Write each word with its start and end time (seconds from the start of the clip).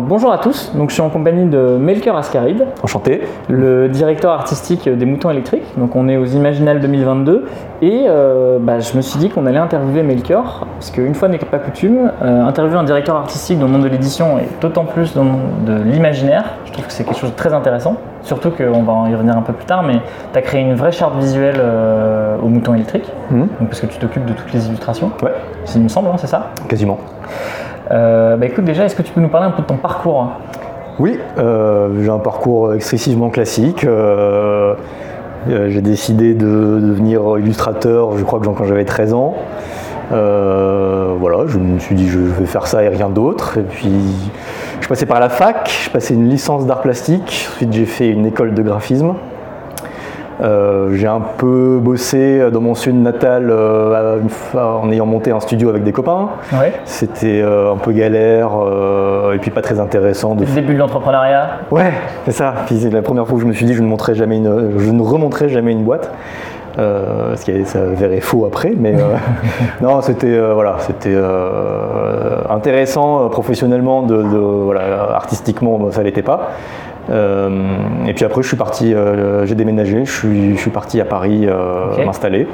bonjour 0.00 0.32
à 0.32 0.38
tous, 0.38 0.72
donc 0.74 0.90
je 0.90 0.94
suis 0.94 1.02
en 1.02 1.10
compagnie 1.10 1.46
de 1.46 1.76
Melker 1.78 2.16
Ascaride. 2.16 2.66
Enchanté. 2.82 3.22
Le 3.48 3.88
directeur 3.88 4.32
artistique 4.32 4.88
des 4.88 5.06
Moutons 5.06 5.30
électriques. 5.30 5.64
Donc 5.76 5.96
on 5.96 6.08
est 6.08 6.16
aux 6.16 6.24
Imaginales 6.24 6.80
2022 6.80 7.44
et 7.82 8.06
euh, 8.08 8.58
bah, 8.60 8.80
je 8.80 8.96
me 8.96 9.02
suis 9.02 9.18
dit 9.18 9.28
qu'on 9.28 9.46
allait 9.46 9.58
interviewer 9.58 10.02
Melker 10.02 10.42
parce 10.78 10.90
qu'une 10.90 11.14
fois 11.14 11.28
n'est 11.28 11.38
pas 11.38 11.58
coutume, 11.58 12.10
euh, 12.22 12.44
interviewer 12.46 12.78
un 12.78 12.84
directeur 12.84 13.16
artistique 13.16 13.58
dans 13.58 13.66
le 13.66 13.72
monde 13.72 13.84
de 13.84 13.88
l'édition 13.88 14.38
et 14.38 14.48
d'autant 14.60 14.84
plus 14.84 15.14
dans 15.14 15.24
le 15.24 15.30
monde 15.30 15.64
de 15.66 15.82
l'imaginaire, 15.82 16.44
je 16.64 16.72
trouve 16.72 16.86
que 16.86 16.92
c'est 16.92 17.04
quelque 17.04 17.18
chose 17.18 17.30
de 17.30 17.36
très 17.36 17.52
intéressant. 17.52 17.96
Surtout 18.22 18.50
qu'on 18.50 18.82
va 18.82 19.10
y 19.10 19.14
revenir 19.14 19.36
un 19.36 19.42
peu 19.42 19.52
plus 19.52 19.66
tard, 19.66 19.82
mais 19.82 19.98
tu 20.32 20.38
as 20.38 20.42
créé 20.42 20.62
une 20.62 20.74
vraie 20.74 20.92
charte 20.92 21.16
visuelle 21.18 21.56
euh, 21.58 22.36
aux 22.42 22.48
Moutons 22.48 22.74
électriques, 22.74 23.10
donc 23.30 23.68
parce 23.68 23.80
que 23.80 23.86
tu 23.86 23.98
t'occupes 23.98 24.24
de 24.24 24.32
toutes 24.32 24.52
les 24.52 24.66
illustrations, 24.66 25.10
Ouais, 25.22 25.32
il 25.74 25.82
me 25.82 25.88
semble, 25.88 26.08
hein, 26.08 26.16
c'est 26.16 26.26
ça? 26.26 26.50
Quasiment. 26.68 26.98
Euh, 27.90 28.36
bah 28.36 28.46
écoute, 28.46 28.64
déjà, 28.64 28.84
est-ce 28.84 28.96
que 28.96 29.02
tu 29.02 29.12
peux 29.12 29.20
nous 29.20 29.28
parler 29.28 29.46
un 29.46 29.50
peu 29.50 29.62
de 29.62 29.66
ton 29.66 29.76
parcours 29.76 30.22
hein? 30.22 30.30
Oui, 30.98 31.18
euh, 31.38 32.02
j'ai 32.02 32.10
un 32.10 32.18
parcours 32.18 32.72
excessivement 32.72 33.28
classique. 33.28 33.84
Euh, 33.84 34.74
j'ai 35.48 35.82
décidé 35.82 36.34
de 36.34 36.78
devenir 36.80 37.38
illustrateur, 37.38 38.16
je 38.16 38.24
crois 38.24 38.38
que 38.38 38.46
quand 38.46 38.64
j'avais 38.64 38.84
13 38.84 39.12
ans. 39.12 39.34
Voilà, 40.10 41.46
je 41.46 41.58
me 41.58 41.78
suis 41.78 41.94
dit 41.94 42.08
je 42.08 42.18
vais 42.18 42.46
faire 42.46 42.66
ça 42.66 42.82
et 42.82 42.88
rien 42.88 43.08
d'autre. 43.08 43.58
Et 43.58 43.62
puis 43.62 43.90
je 44.80 44.88
passais 44.88 45.06
par 45.06 45.20
la 45.20 45.28
fac, 45.28 45.70
je 45.84 45.90
passais 45.90 46.14
une 46.14 46.28
licence 46.28 46.66
d'art 46.66 46.80
plastique, 46.80 47.48
ensuite 47.52 47.72
j'ai 47.72 47.86
fait 47.86 48.08
une 48.08 48.26
école 48.26 48.54
de 48.54 48.62
graphisme. 48.62 49.14
Euh, 50.42 50.90
j'ai 50.94 51.06
un 51.06 51.20
peu 51.20 51.78
bossé 51.80 52.50
dans 52.52 52.60
mon 52.60 52.74
sud 52.74 52.96
natal 53.00 53.48
euh, 53.50 54.18
en 54.54 54.90
ayant 54.90 55.06
monté 55.06 55.30
un 55.30 55.40
studio 55.40 55.68
avec 55.68 55.84
des 55.84 55.92
copains. 55.92 56.30
Ouais. 56.52 56.72
C'était 56.84 57.40
euh, 57.42 57.72
un 57.72 57.76
peu 57.76 57.92
galère 57.92 58.50
et 59.34 59.38
puis 59.38 59.50
pas 59.50 59.62
très 59.62 59.78
intéressant 59.78 60.34
de 60.34 60.40
Le 60.44 60.50
début 60.50 60.74
de 60.74 60.78
l'entrepreneuriat 60.78 61.58
Ouais, 61.70 61.92
c'est 62.24 62.32
ça. 62.32 62.52
Puis 62.66 62.78
c'est 62.80 62.90
la 62.90 63.02
première 63.02 63.26
fois 63.26 63.36
où 63.36 63.40
je 63.40 63.46
me 63.46 63.52
suis 63.52 63.64
dit 63.66 63.74
je 63.74 63.82
ne 63.82 63.88
jamais 64.14 64.36
une, 64.38 64.72
je 64.78 64.90
ne 64.90 65.02
remonterai 65.02 65.48
jamais 65.48 65.72
une 65.72 65.84
boîte. 65.84 66.10
Euh, 66.76 67.36
ce 67.36 67.44
qui 67.44 67.64
ça 67.66 67.84
verrait 67.84 68.18
faux 68.18 68.46
après, 68.46 68.72
mais 68.76 68.96
euh, 68.96 69.14
non, 69.80 70.00
c'était 70.00 70.26
euh, 70.26 70.54
voilà, 70.54 70.74
c'était 70.80 71.14
intéressant 72.50 73.28
professionnellement, 73.28 74.02
de, 74.02 74.16
de- 74.16 74.36
voilà, 74.38 75.12
artistiquement 75.14 75.78
ça 75.92 76.02
l'était 76.02 76.22
pas. 76.22 76.50
Euh, 77.10 77.50
et 78.06 78.14
puis 78.14 78.24
après 78.24 78.42
je 78.42 78.48
suis 78.48 78.56
parti, 78.56 78.94
euh, 78.94 79.44
j'ai 79.46 79.54
déménagé, 79.54 80.04
je 80.04 80.10
suis, 80.12 80.54
je 80.56 80.60
suis 80.60 80.70
parti 80.70 81.00
à 81.00 81.04
Paris 81.04 81.46
euh, 81.46 82.04
m'installer. 82.04 82.46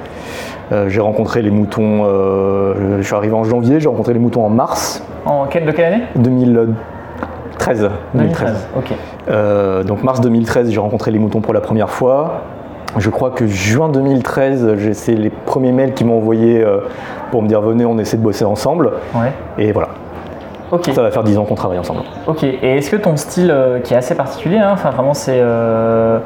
J'ai 0.86 1.00
rencontré 1.00 1.42
les 1.42 1.50
moutons, 1.50 2.04
je 2.04 3.02
suis 3.02 3.14
arrivé 3.16 3.34
en 3.34 3.42
janvier, 3.42 3.80
j'ai 3.80 3.88
rencontré 3.88 4.12
les 4.12 4.20
moutons 4.20 4.44
en 4.44 4.50
mars 4.50 5.04
En 5.26 5.46
quelle, 5.46 5.64
de 5.66 5.72
quelle 5.72 5.92
année? 5.94 6.02
2013. 6.14 7.90
2013. 8.14 8.68
Ok. 8.76 8.92
Euh, 9.28 9.82
donc 9.82 10.02
mars 10.04 10.20
2013, 10.20 10.70
j'ai 10.70 10.78
rencontré 10.80 11.10
les 11.10 11.18
moutons 11.18 11.40
pour 11.40 11.54
la 11.54 11.60
première 11.60 11.90
fois. 11.90 12.42
Je 12.98 13.10
crois 13.10 13.30
que 13.30 13.46
juin 13.48 13.88
2013, 13.88 14.76
j'ai- 14.78 14.94
c'est 14.94 15.14
les 15.14 15.30
premiers 15.30 15.72
mails 15.72 15.94
qui 15.94 16.04
m'ont 16.04 16.18
envoyé 16.18 16.64
pour 17.32 17.42
me 17.42 17.48
dire 17.48 17.60
venez, 17.60 17.84
on 17.84 17.98
essaie 17.98 18.16
de 18.16 18.22
bosser 18.22 18.44
ensemble. 18.44 18.92
Ouais. 19.14 19.32
Et 19.58 19.72
voilà, 19.72 19.88
Ça 20.92 21.02
va 21.02 21.10
faire 21.10 21.24
10 21.24 21.38
ans 21.38 21.44
qu'on 21.44 21.54
travaille 21.54 21.78
ensemble. 21.78 22.00
Ok. 22.26 22.42
Et 22.44 22.76
est-ce 22.78 22.90
que 22.90 22.96
ton 22.96 23.16
style, 23.16 23.50
euh, 23.50 23.80
qui 23.80 23.94
est 23.94 23.96
assez 23.96 24.14
particulier, 24.14 24.58
hein, 24.58 24.70
enfin 24.72 24.90
vraiment 24.90 25.14
c'est, 25.14 25.38
euh, 25.40 26.18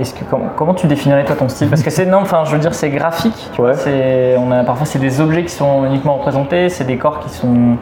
est-ce 0.00 0.14
que 0.14 0.24
comment, 0.28 0.46
comment 0.56 0.74
tu 0.74 0.86
définirais 0.86 1.24
toi 1.24 1.36
ton 1.36 1.48
style? 1.48 1.68
Parce 1.68 1.82
que 1.82 1.90
c'est 1.90 2.06
non, 2.06 2.18
enfin 2.18 2.42
je 2.44 2.52
veux 2.52 2.58
dire 2.58 2.74
c'est 2.74 2.90
graphique. 2.90 3.50
Tu 3.52 3.60
vois, 3.60 3.70
Ouais. 3.70 3.76
c'est, 3.76 4.36
on 4.38 4.50
a 4.52 4.64
parfois 4.64 4.86
c'est 4.86 4.98
des 4.98 5.20
objets 5.20 5.44
qui 5.44 5.52
sont 5.52 5.84
uniquement 5.86 6.16
représentés, 6.16 6.68
c'est 6.68 6.84
des 6.84 6.96
corps 6.96 7.18
qui 7.20 7.30
sont 7.30 7.76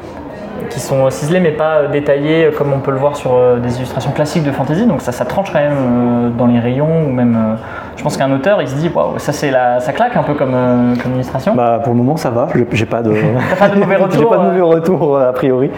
qui 0.70 0.80
sont 0.80 1.08
ciselés 1.10 1.40
mais 1.40 1.50
pas 1.52 1.76
euh, 1.76 1.88
détaillés 1.88 2.46
euh, 2.46 2.50
comme 2.56 2.72
on 2.72 2.80
peut 2.80 2.90
le 2.90 2.96
voir 2.98 3.16
sur 3.16 3.34
euh, 3.34 3.58
des 3.58 3.76
illustrations 3.76 4.10
classiques 4.12 4.44
de 4.44 4.50
fantasy. 4.52 4.86
Donc 4.86 5.00
ça, 5.02 5.12
ça 5.12 5.24
tranche 5.24 5.52
quand 5.52 5.58
même 5.60 5.72
euh, 5.72 6.28
dans 6.30 6.46
les 6.46 6.58
rayons 6.58 7.06
ou 7.08 7.12
même. 7.12 7.34
euh, 7.36 7.56
je 7.96 8.02
pense 8.02 8.16
qu'un 8.18 8.30
auteur 8.32 8.60
il 8.60 8.68
se 8.68 8.74
dit 8.74 8.90
waouh 8.94 9.18
ça 9.18 9.32
c'est 9.32 9.50
la, 9.50 9.80
ça 9.80 9.92
claque 9.92 10.16
un 10.16 10.22
peu 10.22 10.34
comme, 10.34 10.52
euh, 10.54 10.94
comme 11.02 11.14
illustration. 11.14 11.54
Bah, 11.54 11.80
pour 11.82 11.92
le 11.94 11.98
moment, 11.98 12.16
ça 12.16 12.30
va. 12.30 12.48
J'ai- 12.54 12.66
J'ai 12.72 12.86
pas 12.86 13.02
de, 13.02 13.10
pas 13.58 13.68
de 13.68 13.78
mauvais 13.78 13.96
j'ai 13.98 14.02
retours, 14.04 14.30
pas 14.30 14.36
de 14.36 14.42
euh 14.42 14.44
mauvais 14.46 14.60
retours 14.60 15.16
euh, 15.16 15.28
a 15.28 15.32
priori. 15.32 15.70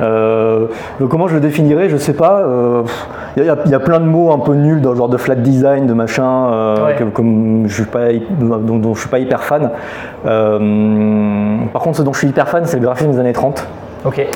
Euh, 0.00 0.66
donc 1.00 1.08
comment 1.10 1.26
je 1.28 1.34
le 1.34 1.40
définirais 1.40 1.88
Je 1.88 1.96
sais 1.96 2.12
pas. 2.14 2.42
Il 3.36 3.44
y, 3.44 3.48
a- 3.50 3.56
y 3.66 3.74
a 3.74 3.78
plein 3.80 4.00
de 4.00 4.04
mots 4.06 4.32
un 4.32 4.38
peu 4.38 4.54
nuls 4.54 4.80
dans 4.80 4.90
le 4.90 4.96
genre 4.96 5.08
de 5.08 5.16
flat 5.16 5.34
design, 5.36 5.86
de 5.86 5.92
machin, 5.92 6.24
euh, 6.50 6.86
Ouais. 6.86 6.94
que- 6.96 7.04
comme 7.04 7.64
je 7.66 7.74
suis 7.74 7.84
pas, 7.84 8.08
dont, 8.40 8.78
dont 8.78 8.94
je 8.94 9.00
suis 9.00 9.08
pas 9.08 9.18
hyper 9.18 9.42
fan. 9.44 9.70
Euh, 10.26 11.56
par 11.72 11.82
contre, 11.82 11.98
ce 11.98 12.02
dont 12.02 12.12
je 12.12 12.18
suis 12.18 12.28
hyper 12.28 12.48
fan, 12.48 12.62
c'est 12.64 12.76
le 12.78 12.82
graphisme 12.82 13.10
des 13.12 13.18
années 13.18 13.32
30. 13.32 13.66
Ok. 14.08 14.26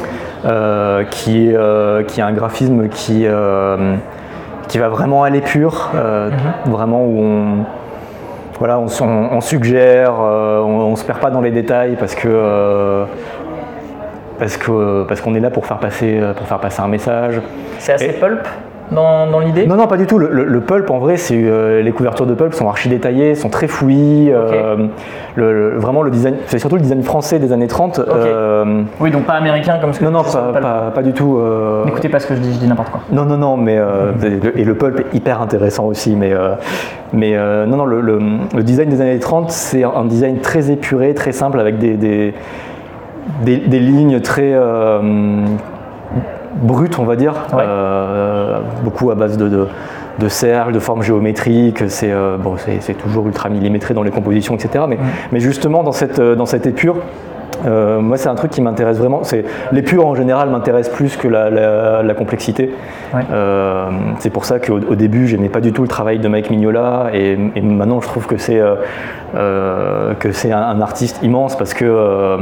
euh, 0.44 1.04
qui, 1.10 1.48
est, 1.48 1.56
euh, 1.56 2.02
qui 2.04 2.20
est 2.20 2.22
un 2.22 2.32
graphisme 2.32 2.88
qui, 2.88 3.24
euh, 3.26 3.96
qui 4.68 4.78
va 4.78 4.88
vraiment 4.88 5.22
à 5.24 5.30
l'épure, 5.30 5.90
euh, 5.94 6.30
vraiment 6.66 7.04
où 7.04 7.18
on, 7.20 7.44
voilà, 8.58 8.78
on, 8.78 8.86
s- 8.86 9.00
on- 9.00 9.28
on 9.32 9.40
suggère, 9.40 10.12
euh, 10.20 10.60
on, 10.60 10.80
on 10.92 10.96
se 10.96 11.04
perd 11.04 11.18
pas 11.20 11.30
dans 11.30 11.40
les 11.40 11.50
détails 11.50 11.96
parce 11.98 12.14
que 12.14 12.28
euh, 12.28 13.04
parce 14.38 14.56
que 14.56 15.04
parce 15.04 15.20
qu'on 15.20 15.34
est 15.34 15.40
là 15.40 15.50
pour 15.50 15.66
faire 15.66 15.78
passer 15.78 16.20
pour 16.36 16.46
faire 16.46 16.58
passer 16.58 16.80
un 16.82 16.88
message. 16.88 17.40
C'est 17.78 17.92
assez 17.94 18.06
Et- 18.06 18.12
pulp? 18.12 18.46
Dans, 18.90 19.26
dans 19.30 19.40
l'idée? 19.40 19.66
Non, 19.66 19.76
non, 19.76 19.86
pas 19.86 19.96
du 19.96 20.06
tout. 20.06 20.18
Le, 20.18 20.28
le- 20.30 20.44
le 20.44 20.60
pulp, 20.60 20.90
en 20.90 20.98
vrai, 20.98 21.16
c'est 21.16 21.34
euh, 21.42 21.80
les 21.82 21.92
couvertures 21.92 22.26
de 22.26 22.34
pulp 22.34 22.52
sont 22.54 22.68
archi 22.68 22.88
détaillées, 22.88 23.34
sont 23.34 23.48
très 23.48 23.68
fouillis. 23.68 24.30
euh, 24.32 24.88
le- 25.34 25.78
vraiment, 25.78 26.02
le 26.02 26.10
design, 26.10 26.34
c'est 26.46 26.58
surtout 26.58 26.76
le 26.76 26.82
design 26.82 27.02
français 27.02 27.38
des 27.38 27.52
années 27.52 27.68
30. 27.68 28.00
euh, 28.00 28.82
Oui, 29.00 29.10
donc 29.10 29.24
pas 29.24 29.34
américain 29.34 29.78
comme 29.80 29.92
ce 29.92 30.00
que 30.00 30.04
non, 30.04 30.10
non, 30.10 30.22
pas, 30.24 30.52
pas- 30.60 30.90
pas 30.94 31.02
du 31.02 31.12
tout. 31.12 31.40
N'écoutez 31.86 32.08
pas 32.08 32.18
ce 32.18 32.26
que 32.26 32.34
je 32.34 32.40
dis, 32.40 32.52
je 32.52 32.58
dis 32.58 32.68
n'importe 32.68 32.90
quoi. 32.90 33.00
Non, 33.12 33.24
non, 33.24 33.36
non, 33.38 33.56
mais 33.56 33.78
euh, 33.78 34.12
et 34.56 34.64
le- 34.64 34.74
pulp 34.74 34.98
est 35.00 35.16
hyper 35.16 35.40
intéressant 35.40 35.84
aussi, 35.86 36.14
mais, 36.16 36.32
mais 37.12 37.36
non, 37.66 37.76
non, 37.78 37.84
le, 37.86 38.18
design 38.62 38.88
des 38.88 39.00
années 39.00 39.18
30, 39.18 39.50
c'est 39.50 39.84
un 39.84 40.04
design 40.04 40.38
très 40.40 40.70
épuré, 40.70 41.14
très 41.14 41.32
simple, 41.32 41.60
avec 41.60 41.78
des, 41.78 41.94
des, 41.94 42.34
des- 43.44 43.56
des 43.58 43.78
lignes 43.80 44.20
très 44.20 44.52
brutes, 46.54 46.98
on 46.98 47.04
va 47.04 47.16
dire, 47.16 47.34
Ouais. 47.52 47.62
Euh, 47.66 48.58
beaucoup 48.84 49.10
à 49.10 49.14
base 49.14 49.36
de, 49.36 49.48
de, 49.48 49.66
de 50.18 50.28
cercles, 50.28 50.72
de 50.72 50.78
formes 50.78 51.02
géométriques, 51.02 51.84
c'est 51.88 52.12
euh, 52.12 52.36
bon, 52.36 52.56
c'est 52.80 52.94
toujours 52.94 53.26
ultra 53.26 53.48
millimétré 53.48 53.94
dans 53.94 54.02
les 54.02 54.10
compositions, 54.10 54.54
etc. 54.54 54.84
Mais, 54.88 54.98
mais 55.32 55.40
justement, 55.40 55.82
dans 55.82 55.92
cette, 55.92 56.20
dans 56.20 56.46
cette 56.46 56.66
épure, 56.66 56.96
euh, 57.64 58.00
moi, 58.00 58.16
c'est 58.16 58.28
un 58.28 58.34
truc 58.34 58.50
qui 58.50 58.60
m'intéresse 58.60 58.98
vraiment. 58.98 59.22
C'est 59.22 59.44
l'épure 59.70 60.04
en 60.06 60.16
général 60.16 60.50
m'intéresse 60.50 60.88
plus 60.88 61.16
que 61.16 61.28
la, 61.28 61.48
la- 61.48 62.02
la 62.02 62.14
complexité. 62.14 62.72
Ouais. 63.14 63.20
Euh, 63.30 63.84
c'est 64.18 64.30
pour 64.30 64.44
ça 64.44 64.58
qu'au 64.58 64.80
au 64.80 64.94
début, 64.96 65.28
j'aimais 65.28 65.48
pas 65.48 65.60
du 65.60 65.72
tout 65.72 65.82
le 65.82 65.88
travail 65.88 66.18
de 66.18 66.26
Mike 66.26 66.50
Mignola, 66.50 67.10
et, 67.14 67.38
et 67.54 67.60
maintenant, 67.60 68.00
je 68.00 68.08
trouve 68.08 68.26
que 68.26 68.36
c'est 68.36 68.58
euh, 68.58 68.74
euh, 69.36 70.14
que 70.14 70.32
c'est 70.32 70.50
un, 70.50 70.60
un 70.60 70.80
artiste 70.80 71.22
immense 71.22 71.56
parce 71.56 71.72
que 71.72 71.84
euh, 71.84 72.36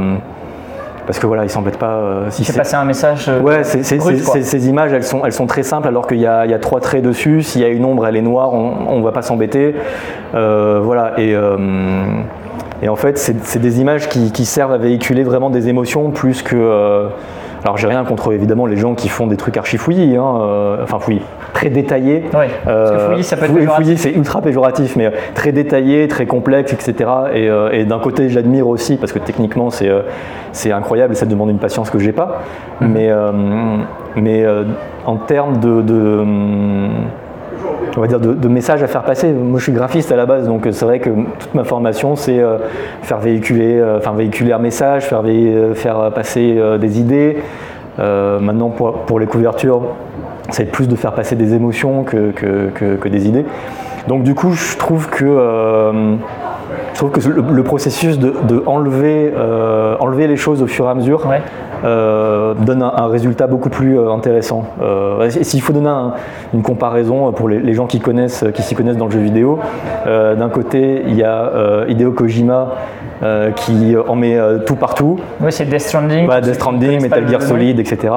parce 1.05 1.19
que 1.19 1.27
voilà, 1.27 1.43
il 1.43 1.49
s'embête 1.49 1.77
pas. 1.77 1.95
euh, 1.95 2.25
si 2.29 2.43
C'est 2.43 2.57
passer 2.57 2.75
un 2.75 2.85
message. 2.85 3.27
euh, 3.29 3.39
Ouais, 3.41 3.63
ces 3.63 4.69
images, 4.69 4.93
elles 4.93 5.03
sont, 5.03 5.25
elles 5.25 5.33
sont 5.33 5.47
très 5.47 5.63
simples 5.63 5.87
alors 5.87 6.07
qu'il 6.07 6.17
y, 6.17 6.21
y 6.21 6.25
a 6.27 6.59
trois 6.59 6.79
traits 6.79 7.03
dessus. 7.03 7.41
S'il 7.41 7.61
y 7.61 7.65
a 7.65 7.69
une 7.69 7.85
ombre, 7.85 8.05
elle 8.07 8.15
est 8.15 8.21
noire, 8.21 8.53
on 8.53 8.97
ne 8.99 9.03
va 9.03 9.11
pas 9.11 9.21
s'embêter. 9.21 9.75
Euh, 10.35 10.79
voilà, 10.83 11.13
et, 11.19 11.35
et 12.83 12.89
en 12.89 12.95
fait, 12.95 13.17
c'est 13.17 13.59
des 13.59 13.79
images 13.81 14.09
qui, 14.09 14.31
qui 14.31 14.45
servent 14.45 14.73
à 14.73 14.77
véhiculer 14.77 15.23
vraiment 15.23 15.49
des 15.49 15.69
émotions 15.69 16.11
plus 16.11 16.41
que. 16.41 17.07
alors, 17.63 17.77
j'ai 17.77 17.87
rien 17.87 18.03
contre 18.03 18.33
évidemment 18.33 18.65
les 18.65 18.77
gens 18.77 18.95
qui 18.95 19.09
font 19.09 19.27
des 19.27 19.37
trucs 19.37 19.57
archi 19.57 19.77
fouillis, 19.77 20.15
hein, 20.17 20.77
enfin 20.83 20.99
fouillis, 20.99 21.21
très 21.61 21.69
détaillés. 21.69 22.23
Ouais, 22.33 22.47
parce 22.65 22.91
que 22.91 22.97
fouillis, 22.97 23.23
ça 23.23 23.37
peut 23.37 23.45
être 23.45 23.53
péjoratif. 23.53 23.99
c'est 23.99 24.11
ultra 24.11 24.41
péjoratif, 24.41 24.95
mais 24.95 25.05
euh, 25.05 25.11
très 25.35 25.51
détaillé, 25.51 26.07
très 26.07 26.25
complexe, 26.25 26.73
etc. 26.73 27.09
Et, 27.33 27.49
euh, 27.49 27.69
et 27.71 27.85
d'un 27.85 27.99
côté, 27.99 28.29
j'admire 28.29 28.67
aussi 28.67 28.97
parce 28.97 29.11
que 29.11 29.19
techniquement, 29.19 29.69
c'est 29.69 29.87
euh, 29.89 30.01
c'est 30.53 30.71
incroyable 30.71 31.13
et 31.13 31.15
ça 31.15 31.25
demande 31.27 31.49
une 31.51 31.59
patience 31.59 31.89
que 31.91 31.99
j'ai 31.99 32.13
pas. 32.13 32.41
Mhm. 32.81 32.91
Mais, 32.91 33.09
euh, 33.11 33.31
mais 34.15 34.43
euh, 34.43 34.63
en 35.05 35.17
termes 35.17 35.59
de, 35.59 35.81
de, 35.81 36.23
on 37.97 38.01
va 38.01 38.07
dire 38.07 38.19
de, 38.19 38.33
de 38.33 38.47
messages 38.47 38.81
à 38.81 38.87
faire 38.87 39.03
passer, 39.03 39.31
moi 39.31 39.59
je 39.59 39.63
suis 39.65 39.71
graphiste 39.73 40.11
à 40.11 40.15
la 40.15 40.25
base, 40.25 40.47
donc 40.47 40.65
euh, 40.65 40.71
c'est 40.71 40.85
vrai 40.85 40.99
que 40.99 41.09
toute 41.39 41.53
ma 41.53 41.63
formation, 41.63 42.15
c'est 42.15 42.39
euh, 42.39 42.57
faire 43.03 43.19
véhiculer, 43.19 43.77
euh, 43.79 43.97
enfin 43.97 44.13
véhiculer 44.13 44.51
un 44.53 44.59
message, 44.59 45.03
faire, 45.05 45.23
vé- 45.23 45.53
euh, 45.53 45.73
faire 45.73 46.11
passer 46.13 46.55
euh, 46.57 46.77
des 46.77 46.99
idées. 46.99 47.37
Euh, 47.99 48.39
maintenant, 48.39 48.69
pour, 48.69 48.93
pour 48.93 49.19
les 49.19 49.25
couvertures, 49.27 49.81
c'est 50.51 50.65
plus 50.65 50.87
de 50.87 50.95
faire 50.95 51.13
passer 51.13 51.35
des 51.35 51.53
émotions 51.53 52.03
que, 52.03 52.31
que, 52.31 52.69
que- 52.73 52.95
que 52.95 53.09
des 53.09 53.27
idées. 53.27 53.45
Donc 54.07 54.23
du 54.23 54.33
coup, 54.33 54.51
je 54.51 54.77
trouve 54.77 55.09
que, 55.09 55.25
euh, 55.25 56.15
je 56.93 56.97
trouve 56.97 57.11
que 57.11 57.19
le, 57.29 57.43
le 57.53 57.63
processus 57.63 58.17
de, 58.19 58.33
de 58.47 58.63
enlever, 58.65 59.31
euh, 59.37 59.95
enlever 59.99 60.27
les 60.27 60.37
choses 60.37 60.61
au 60.63 60.67
fur 60.67 60.85
et 60.85 60.89
à 60.89 60.95
mesure 60.95 61.27
Ouais. 61.27 61.41
euh, 61.85 62.53
donne 62.55 62.81
un, 62.81 62.91
un 62.95 63.07
résultat 63.07 63.45
beaucoup 63.47 63.69
plus 63.69 63.99
intéressant. 63.99 64.63
S'il 65.29 65.61
faut 65.61 65.73
donner 65.73 65.89
un- 65.89 66.13
une 66.53 66.63
comparaison 66.63 67.31
pour 67.31 67.47
les, 67.47 67.59
les 67.59 67.73
gens 67.73 67.85
qui 67.85 67.99
connaissent, 67.99 68.43
qui 68.53 68.63
s'y 68.63 68.73
connaissent 68.75 68.97
dans 68.97 69.05
le 69.05 69.11
jeu 69.11 69.19
vidéo, 69.19 69.59
d'un 70.05 70.49
côté 70.49 71.03
il 71.07 71.15
y 71.15 71.23
a 71.23 71.85
Hideo 71.87 72.11
Kojima 72.11 72.69
euh, 73.23 73.51
qui 73.51 73.95
en 74.07 74.15
met 74.15 74.37
euh, 74.37 74.59
tout 74.59 74.75
partout, 74.75 75.19
Oui, 75.39 75.51
c'est 75.51 75.65
Death 75.65 75.81
Stranding. 75.81 76.27
bah, 76.27 76.41
Death 76.41 76.55
Stranding, 76.55 77.01
Metal 77.01 77.27
Gear. 77.27 77.41
Solid, 77.41 77.79
etc. 77.79 78.13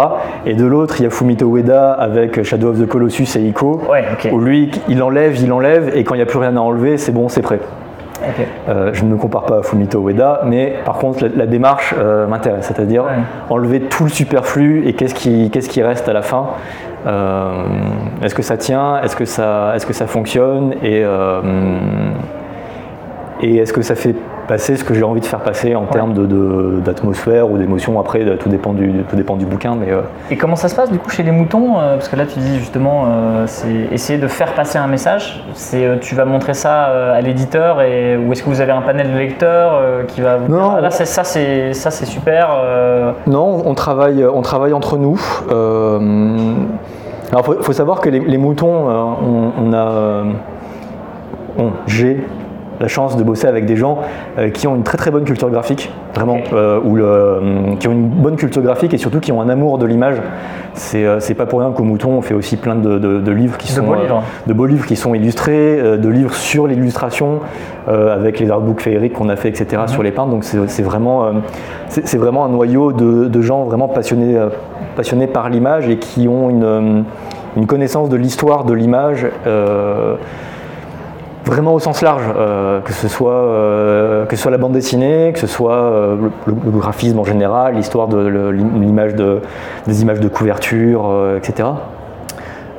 Et 0.46 0.54
de 0.54 0.64
l'autre 0.64 0.96
il 1.00 1.04
y 1.04 1.06
a 1.06 1.10
Fumito 1.10 1.46
Ueda 1.54 1.92
avec 1.92 2.42
Shadow 2.42 2.70
of 2.70 2.78
the 2.80 2.86
Colossus 2.86 3.36
et 3.36 3.40
Ico. 3.42 3.82
Ouais. 3.90 4.04
Où 4.32 4.38
lui, 4.40 4.70
il 4.88 5.02
enlève, 5.02 5.38
il 5.40 5.52
enlève, 5.52 5.92
et 5.94 6.04
quand 6.04 6.14
il 6.14 6.18
n'y 6.18 6.22
a 6.22 6.26
plus 6.26 6.38
rien 6.38 6.56
à 6.56 6.60
enlever, 6.60 6.96
c'est 6.98 7.12
bon, 7.12 7.28
c'est 7.28 7.42
prêt. 7.42 7.60
Euh, 8.70 8.90
je 8.94 9.04
ne 9.04 9.10
me 9.10 9.16
compare 9.16 9.44
pas 9.44 9.58
à 9.58 9.62
Fumito 9.62 10.00
Ueda, 10.08 10.40
mais 10.46 10.76
par 10.86 10.96
contre, 10.96 11.22
la, 11.24 11.28
la 11.36 11.46
démarche 11.46 11.94
euh, 11.98 12.26
m'intéresse, 12.26 12.64
c'est-à-dire 12.66 13.04
Ouais. 13.04 13.10
enlever 13.50 13.80
tout 13.80 14.04
le 14.04 14.08
superflu 14.10 14.86
et 14.86 14.94
qu'est-ce 14.94 15.14
qui, 15.14 15.50
qu'est-ce 15.50 15.68
qui 15.68 15.82
reste 15.82 16.08
à 16.08 16.14
la 16.14 16.22
fin. 16.22 16.46
Euh, 17.06 17.50
est-ce 18.22 18.34
que 18.34 18.40
ça 18.40 18.56
tient? 18.56 19.02
Est-ce 19.02 19.14
que 19.14 19.26
ça, 19.26 19.72
est-ce 19.74 19.84
que 19.84 19.92
ça 19.92 20.06
fonctionne? 20.06 20.72
Et, 20.82 21.02
euh, 21.04 21.40
et 23.42 23.56
est-ce 23.58 23.74
que 23.74 23.82
ça 23.82 23.94
fait 23.94 24.14
passer 24.46 24.76
ce 24.76 24.84
que 24.84 24.94
j'ai 24.94 25.02
envie 25.02 25.20
de 25.20 25.26
faire 25.26 25.40
passer 25.40 25.74
en 25.74 25.84
termes 25.86 26.12
de, 26.14 26.26
de- 26.26 26.80
d'atmosphère 26.84 27.50
ou 27.50 27.58
d'émotion 27.58 27.98
Après, 28.00 28.24
tout 28.36 28.48
dépend 28.48 28.72
du, 28.72 28.92
tout 29.08 29.16
dépend 29.16 29.36
du 29.36 29.46
bouquin, 29.46 29.74
mais 29.74 29.90
euh, 29.92 30.00
Et 30.30 30.36
comment 30.36 30.56
ça 30.56 30.68
se 30.68 30.74
passe 30.76 30.90
du 30.90 30.98
coup 30.98 31.10
chez 31.10 31.22
les 31.22 31.30
moutons 31.32 31.78
euh, 31.78 31.94
Parce 31.96 32.08
que 32.08 32.16
là 32.16 32.24
tu 32.26 32.38
dis 32.38 32.58
justement, 32.58 33.04
euh, 33.06 33.44
c'est 33.46 33.88
essayer 33.92 34.18
de 34.18 34.28
faire 34.28 34.52
passer 34.54 34.78
un 34.78 34.86
message. 34.86 35.44
C'est 35.54 35.84
euh, 35.86 35.96
tu 36.00 36.14
vas 36.14 36.24
montrer 36.24 36.54
ça 36.54 36.88
euh, 36.88 37.16
à 37.16 37.20
l'éditeur 37.20 37.80
et 37.82 38.16
ou 38.16 38.32
est-ce 38.32 38.42
que 38.42 38.48
vous 38.50 38.60
avez 38.60 38.72
un 38.72 38.82
panel 38.82 39.12
de 39.12 39.18
lecteurs 39.18 39.72
euh, 39.74 40.02
qui 40.04 40.20
va 40.20 40.36
vous 40.36 40.52
Non, 40.52 40.58
dire. 40.68 40.74
Ah, 40.78 40.80
là 40.80 40.90
c'est 40.90 41.04
ça 41.06 41.24
c'est 41.24 41.72
ça 41.72 41.90
c'est 41.90 42.06
super. 42.06 42.48
euh, 42.62 43.12
Non, 43.26 43.62
on 43.66 43.74
travaille, 43.74 44.24
on 44.24 44.42
travaille 44.42 44.72
entre 44.72 44.98
nous. 44.98 45.20
Euh, 45.50 45.98
alors, 47.32 47.44
faut, 47.44 47.54
faut 47.62 47.72
savoir 47.72 48.00
que 48.00 48.10
les, 48.10 48.20
les 48.20 48.38
moutons, 48.38 48.88
euh, 48.88 49.02
on, 49.26 49.52
on 49.68 49.72
a, 49.72 49.76
euh, 49.88 50.24
on- 51.58 51.70
j'ai 51.86 52.24
la 52.80 52.88
chance 52.88 53.16
de 53.16 53.22
bosser 53.22 53.46
avec 53.46 53.66
des 53.66 53.76
gens 53.76 53.98
euh, 54.38 54.50
qui 54.50 54.66
ont 54.66 54.74
une 54.74 54.82
très 54.82 54.96
très 54.98 55.10
bonne 55.10 55.24
culture 55.24 55.50
graphique, 55.50 55.92
vraiment, 56.14 56.38
euh, 56.52 56.80
ou 56.84 56.96
le, 56.96 57.04
euh, 57.06 57.40
qui 57.78 57.88
ont 57.88 57.92
une 57.92 58.08
bonne 58.08 58.36
culture 58.36 58.62
graphique 58.62 58.92
et 58.94 58.98
surtout 58.98 59.20
qui 59.20 59.32
ont 59.32 59.40
un 59.40 59.48
amour 59.48 59.78
de 59.78 59.86
l'image. 59.86 60.16
C'est 60.74 61.34
pas 61.36 61.46
pour 61.46 61.60
rien 61.60 61.70
qu'au 61.70 61.84
mouton 61.84 62.10
on 62.10 62.20
fait 62.22 62.34
aussi 62.34 62.56
plein 62.56 62.74
de, 62.74 62.98
de- 62.98 63.20
de 63.20 63.30
livres 63.32 63.56
qui 63.58 63.68
De 63.72 63.76
sont 63.78 63.86
beaux 63.86 63.94
livres. 63.94 64.22
de 64.46 64.52
beaux 64.52 64.66
livres 64.66 64.86
qui 64.86 64.96
sont 64.96 65.14
illustrés, 65.14 65.78
euh, 65.80 65.96
de 65.96 66.08
livres 66.08 66.34
sur 66.34 66.66
l'illustration, 66.66 67.40
avec 67.86 68.40
les 68.40 68.50
artbooks 68.50 68.80
féeriques 68.80 69.12
qu'on 69.12 69.28
a 69.28 69.36
fait, 69.36 69.48
etc. 69.50 69.82
Mhm. 69.82 69.88
sur 69.88 70.02
les 70.02 70.10
peintres. 70.10 70.30
Donc 70.30 70.42
c'est 70.44 70.82
vraiment, 70.82 71.26
c'est 71.88 72.16
vraiment 72.16 72.44
un 72.46 72.48
noyau 72.48 72.92
de, 72.92 73.26
de 73.28 73.40
gens 73.42 73.64
vraiment 73.64 73.88
passionnés, 73.88 74.38
passionnés 74.96 75.26
par 75.26 75.48
l'image 75.50 75.88
et 75.88 75.98
qui 75.98 76.26
ont 76.26 76.48
une, 76.48 77.04
une 77.56 77.66
connaissance 77.66 78.08
de 78.08 78.16
l'histoire 78.16 78.64
de 78.64 78.72
l'image. 78.72 79.26
Vraiment 81.44 81.74
au 81.74 81.78
sens 81.78 82.00
large, 82.00 82.22
euh, 82.36 82.80
que, 82.80 82.94
ce 82.94 83.06
soit, 83.06 83.34
euh, 83.34 84.24
que 84.24 84.34
soit 84.34 84.50
la 84.50 84.56
bande 84.56 84.72
dessinée, 84.72 85.30
que 85.34 85.38
ce 85.38 85.46
soit 85.46 85.74
euh, 85.74 86.16
le, 86.46 86.54
graphisme 86.70 87.18
en 87.18 87.24
général, 87.24 87.74
l'histoire 87.74 88.08
de 88.08 88.48
l'image 88.78 89.14
de, 89.14 89.40
des 89.86 90.00
images 90.00 90.20
de 90.20 90.28
couverture, 90.28 91.12
etc. 91.36 91.68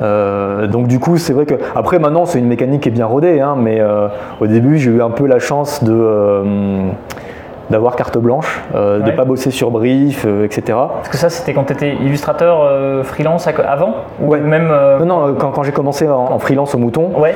Donc 0.01 0.87
du 0.87 0.99
coup, 0.99 1.17
c'est 1.17 1.33
vrai 1.33 1.45
que 1.45 1.53
après 1.75 1.99
maintenant 1.99 2.25
c'est 2.25 2.39
une 2.39 2.47
mécanique 2.47 2.81
qui 2.81 2.89
est 2.89 2.91
bien 2.91 3.05
rodée, 3.05 3.39
hein, 3.39 3.55
mais 3.57 3.81
au 4.41 4.47
début 4.47 4.77
j'ai 4.77 4.91
eu 4.91 5.01
un 5.01 5.11
peu 5.11 5.25
la 5.25 5.39
chance 5.39 5.83
de 5.83 6.91
d'avoir 7.69 7.95
carte 7.95 8.17
blanche, 8.17 8.61
euh, 8.75 8.99
de 8.99 9.05
Ouais. 9.05 9.11
pas 9.15 9.25
bosser 9.25 9.51
sur 9.51 9.71
brief, 9.71 10.25
euh, 10.27 10.45
etc. 10.45 10.77
Parce 10.95 11.09
que 11.09 11.17
ça 11.17 11.29
c'était 11.29 11.53
quand 11.53 11.63
tu 11.65 11.73
étais 11.73 11.93
illustrateur 11.95 12.61
euh, 12.61 13.03
freelance 13.03 13.47
avant 13.47 13.95
ou 14.21 14.27
Ouais. 14.31 14.39
même. 14.39 14.69
euh, 14.71 14.99
Non, 14.99 15.05
non, 15.05 15.35
quand, 15.37 15.51
quand 15.51 15.63
j'ai 15.63 15.71
commencé 15.71 16.07
en, 16.07 16.13
en 16.31 16.39
freelance 16.39 16.75
au 16.75 16.77
mouton, 16.77 17.11
Ouais. 17.17 17.33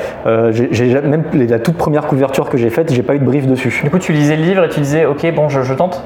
j'ai 0.52 1.02
même 1.02 1.24
les- 1.34 1.48
la 1.48 1.60
toute 1.60 1.78
première 1.78 2.06
couverture 2.08 2.50
que 2.50 2.58
j'ai 2.58 2.70
faite, 2.70 2.92
j'ai 2.94 3.04
pas 3.04 3.16
eu 3.16 3.20
de 3.20 3.26
brief 3.26 3.48
dessus. 3.48 3.82
Du 3.84 3.90
coup 3.90 4.00
tu 4.00 4.12
lisais 4.14 4.36
le 4.36 4.44
livre 4.44 4.64
et 4.64 4.70
tu 4.70 4.80
disais 4.80 5.06
ok 5.06 5.34
bon 5.36 5.50
je, 5.50 5.62
je 5.62 5.74
tente? 5.74 6.04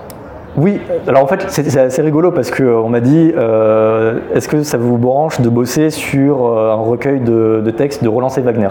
Oui, 0.56 0.80
alors 1.08 1.24
en 1.24 1.28
fait 1.28 1.46
c'est 1.48 1.78
assez 1.78 2.02
rigolo 2.04 2.32
parce 2.32 2.52
qu'on 2.52 2.88
m'a 2.88 3.00
dit 3.00 3.34
est-ce 4.36 4.48
que 4.48 4.62
ça 4.64 4.78
vous 4.78 4.98
branche 4.98 5.42
de 5.42 5.50
bosser 5.50 5.90
sur 5.90 6.46
un 6.58 6.76
recueil 6.76 7.20
de, 7.22 7.62
de 7.66 7.72
textes 7.72 8.04
de 8.04 8.10
Roland 8.10 8.30
C. 8.30 8.42
Wagner? 8.42 8.68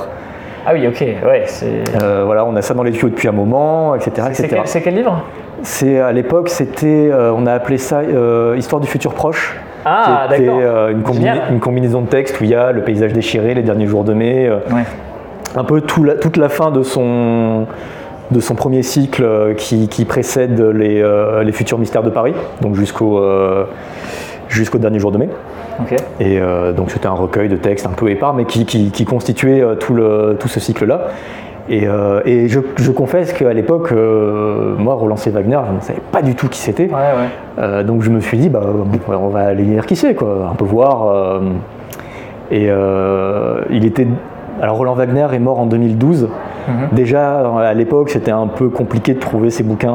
Ah 0.67 0.73
oui 0.75 0.87
ok 0.87 1.01
ouais 1.01 1.43
c'est. 1.47 1.85
Euh, 2.03 2.23
Voilà, 2.25 2.45
on 2.45 2.55
a 2.57 2.63
ça 2.63 2.75
dans 2.75 2.83
les 2.83 2.93
tuyaux 2.93 3.09
depuis 3.09 3.29
un 3.29 3.33
moment, 3.33 3.95
etc. 3.95 4.29
C'est 4.33 4.45
etc. 4.45 4.49
quel, 4.51 4.61
c'est 4.69 4.83
quel 4.83 4.95
livre? 4.95 5.23
C'est 5.63 5.99
à 6.01 6.13
l'époque, 6.13 6.49
c'était, 6.49 7.09
euh, 7.13 7.33
on 7.37 7.47
a 7.47 7.53
appelé 7.53 7.79
ça 7.79 7.99
euh, 8.01 8.55
Histoire 8.57 8.81
du 8.81 8.89
futur 8.89 9.15
proche. 9.15 9.59
Ah 9.85 10.27
d'accord. 10.31 10.89
une, 10.91 11.59
combinaison 11.61 12.03
de 12.03 12.07
textes 12.07 12.41
où 12.41 12.45
il 12.45 12.51
y 12.51 12.55
a 12.55 12.71
le 12.73 12.83
paysage 12.83 13.13
déchiré, 13.13 13.55
les 13.55 13.63
derniers 13.63 13.87
jours 13.87 14.05
de 14.05 14.13
mai, 14.15 14.49
Ouais. 14.71 14.85
un 15.57 15.65
peu 15.65 15.81
tout 15.81 16.05
la- 16.05 16.15
toute 16.15 16.37
la 16.37 16.49
fin 16.49 16.71
de 16.71 16.83
son, 16.85 17.67
de 18.31 18.39
son 18.41 18.55
premier 18.55 18.83
cycle 18.85 19.55
qui, 19.57 19.89
qui 19.89 20.05
précède 20.05 20.61
les, 20.61 21.05
les 21.43 21.53
futurs 21.53 21.79
mystères 21.79 22.05
de 22.05 22.11
Paris, 22.11 22.35
donc 22.61 22.77
jusqu'au 22.77 23.21
jusqu'au 24.49 24.79
dernier 24.79 25.01
jour 25.01 25.11
de 25.11 25.19
mai. 25.19 25.29
Et 26.21 26.39
euh, 26.41 26.73
donc 26.73 26.91
c'était 26.91 27.07
un 27.07 27.13
recueil 27.13 27.49
de 27.49 27.57
textes 27.57 27.87
un 27.87 27.91
peu 27.97 28.09
épars, 28.11 28.35
mais 28.35 28.45
qui, 28.45 28.65
qui- 28.67 28.91
qui 28.91 29.05
constituait 29.05 29.61
euh, 29.63 29.75
tout, 29.75 29.95
le, 29.95 30.37
tout 30.39 30.49
ce 30.49 30.61
cycle-là. 30.61 31.03
Et, 31.69 31.87
euh, 31.87 32.21
et 32.25 32.49
je, 32.49 32.59
je 32.77 32.91
confesse 32.91 33.33
qu'à 33.33 33.53
l'époque, 33.53 33.93
euh, 33.93 34.75
moi, 34.77 34.95
Roland 34.95 35.17
C. 35.17 35.31
Wagner, 35.31 35.61
je 35.71 35.75
ne 35.77 35.81
savais 35.81 36.01
pas 36.11 36.21
du 36.21 36.35
tout 36.35 36.49
qui 36.49 36.59
c'était. 36.59 36.89
Ouais 36.89 37.65
ouais. 37.67 37.85
Donc 37.85 38.03
je 38.03 38.11
me 38.11 38.21
suis 38.21 38.37
dit, 38.39 38.49
bah, 38.49 38.63
on 39.09 39.29
va 39.29 39.41
aller 39.47 39.63
lire 39.63 39.87
qui 39.87 39.95
c'est, 39.97 40.15
quoi, 40.15 40.49
un 40.51 40.55
peu 40.55 40.65
voir. 40.65 41.41
et 42.51 42.69
il 43.71 43.85
était. 43.85 44.07
Alors 44.61 44.77
Roland 44.77 44.95
Wagner 44.95 45.27
est 45.33 45.39
mort 45.39 45.59
en 45.61 45.67
2012. 45.67 46.29
Mhm. 46.69 46.75
Déjà 46.93 47.41
à 47.59 47.75
l'époque, 47.75 48.11
c'était 48.11 48.31
un 48.31 48.47
peu 48.47 48.69
compliqué 48.69 49.15
de 49.15 49.19
trouver 49.21 49.51
ses 49.51 49.63
bouquins 49.65 49.91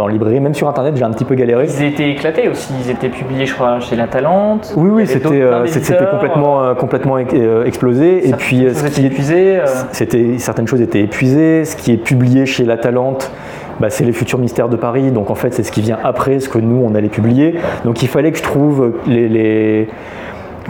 en 0.00 0.06
librairie, 0.08 0.40
même 0.40 0.54
sur 0.54 0.68
internet, 0.68 0.96
j'ai 0.96 1.04
un 1.04 1.10
petit 1.10 1.24
peu 1.24 1.34
galéré. 1.34 1.66
Ils 1.68 1.84
étaient 1.84 2.10
éclatés 2.10 2.48
aussi, 2.48 2.72
ils 2.84 2.90
étaient 2.90 3.08
publiés 3.08 3.46
je 3.46 3.54
crois 3.54 3.78
chez 3.80 3.96
La 3.96 4.06
Talente. 4.06 4.72
Oui, 4.76 4.90
oui, 4.90 5.06
c'était 5.06 5.40
euh, 5.40 5.66
c'était 5.66 5.96
complètement, 6.10 6.62
euh, 6.62 6.74
complètement 6.74 7.16
euh, 7.16 7.64
explosé. 7.64 8.28
Et 8.28 8.32
puis, 8.32 8.66
ce 8.72 8.86
qui 8.88 9.10
euh, 9.30 9.66
c'était 9.92 10.38
certaines 10.38 10.66
choses 10.66 10.80
étaient 10.80 11.00
épuisées. 11.00 11.64
Ce 11.64 11.76
qui 11.76 11.92
est 11.92 11.96
publié 11.96 12.46
chez 12.46 12.64
La 12.64 12.76
Talente, 12.76 13.30
bah, 13.78 13.90
c'est 13.90 14.04
les 14.04 14.12
futurs 14.12 14.38
mystères 14.38 14.68
de 14.68 14.76
Paris. 14.76 15.10
Donc 15.10 15.30
en 15.30 15.34
fait, 15.34 15.54
c'est 15.54 15.62
ce 15.62 15.72
qui 15.72 15.80
vient 15.80 15.98
après 16.02 16.40
ce 16.40 16.48
que 16.48 16.58
nous 16.58 16.82
on 16.84 16.94
allait 16.94 17.08
publier. 17.08 17.56
Donc 17.84 18.02
il 18.02 18.08
fallait 18.08 18.32
que 18.32 18.38
je 18.38 18.42
trouve 18.42 18.92
les, 19.06 19.28
les- 19.28 19.88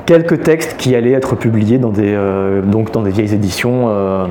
quelques 0.07 0.43
textes 0.43 0.77
qui 0.77 0.95
allaient 0.97 1.13
être 1.13 1.37
publiés 1.37 1.79
dans 1.79 1.91
des, 1.91 2.15
euh, 2.15 2.63
donc 2.63 2.93
dans 2.93 3.03
des 3.03 3.11
vieilles 3.11 3.35
éditions, 3.35 3.87
euh, 3.89 4.25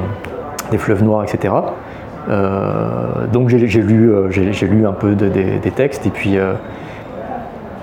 des 0.72 0.78
fleuves 0.78 1.04
noirs, 1.04 1.24
etc. 1.24 1.54
Euh, 2.30 3.26
donc 3.32 3.50
j'ai 3.50 3.58
lu, 3.82 4.12
euh, 4.12 4.30
lu 4.30 4.86
un 4.86 4.92
peu 4.92 5.16
de- 5.16 5.30
des, 5.30 5.58
des 5.62 5.72
textes 5.72 6.06
et 6.06 6.10
puis. 6.10 6.38
euh, 6.38 6.54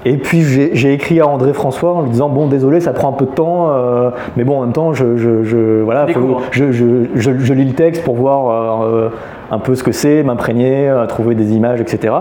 et 0.08 0.18
puis 0.18 0.42
j'ai 0.42 0.92
écrit 0.92 1.18
à 1.20 1.26
André 1.26 1.52
François 1.52 1.92
en 1.94 2.02
lui 2.02 2.10
disant 2.10 2.28
bon 2.28 2.46
désolé 2.46 2.78
ça 2.80 2.92
prend 2.92 3.08
un 3.08 3.12
peu 3.12 3.24
de 3.24 3.30
temps 3.32 3.70
euh, 3.72 4.10
mais 4.36 4.44
bon 4.44 4.58
en 4.58 4.60
même 4.60 4.72
temps 4.72 4.92
je, 4.92 5.16
je- 5.16 5.42
je- 5.42 5.82
voilà 5.82 6.06
faut- 6.20 6.20
je, 6.52 7.52
lis 7.54 7.64
le 7.64 7.72
texte 7.74 8.04
pour 8.04 8.14
voir 8.14 8.82
euh, 8.84 9.08
un 9.50 9.58
peu 9.58 9.74
ce 9.74 9.82
que 9.82 9.90
c'est, 9.90 10.22
m'imprégner, 10.22 10.88
euh, 10.88 11.06
trouver 11.06 11.34
des 11.34 11.54
images, 11.54 11.80
etc. 11.80 12.14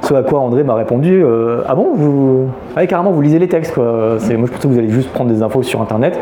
Ce 0.00 0.14
à 0.14 0.22
quoi 0.22 0.40
André 0.40 0.62
m'a 0.62 0.76
répondu 0.76 1.22
ah 1.68 1.74
bon 1.74 1.88
vous 1.94 2.46
ah, 2.74 2.86
carrément 2.86 3.10
vous 3.10 3.20
lisez 3.20 3.38
les 3.38 3.48
textes 3.48 3.74
quoi. 3.74 4.14
C'est- 4.18 4.36
Moi 4.38 4.46
je 4.46 4.52
pensais 4.52 4.68
que 4.68 4.72
vous 4.72 4.78
allez 4.78 4.88
juste 4.88 5.10
prendre 5.12 5.28
des 5.30 5.42
infos 5.42 5.62
sur 5.62 5.82
internet. 5.82 6.18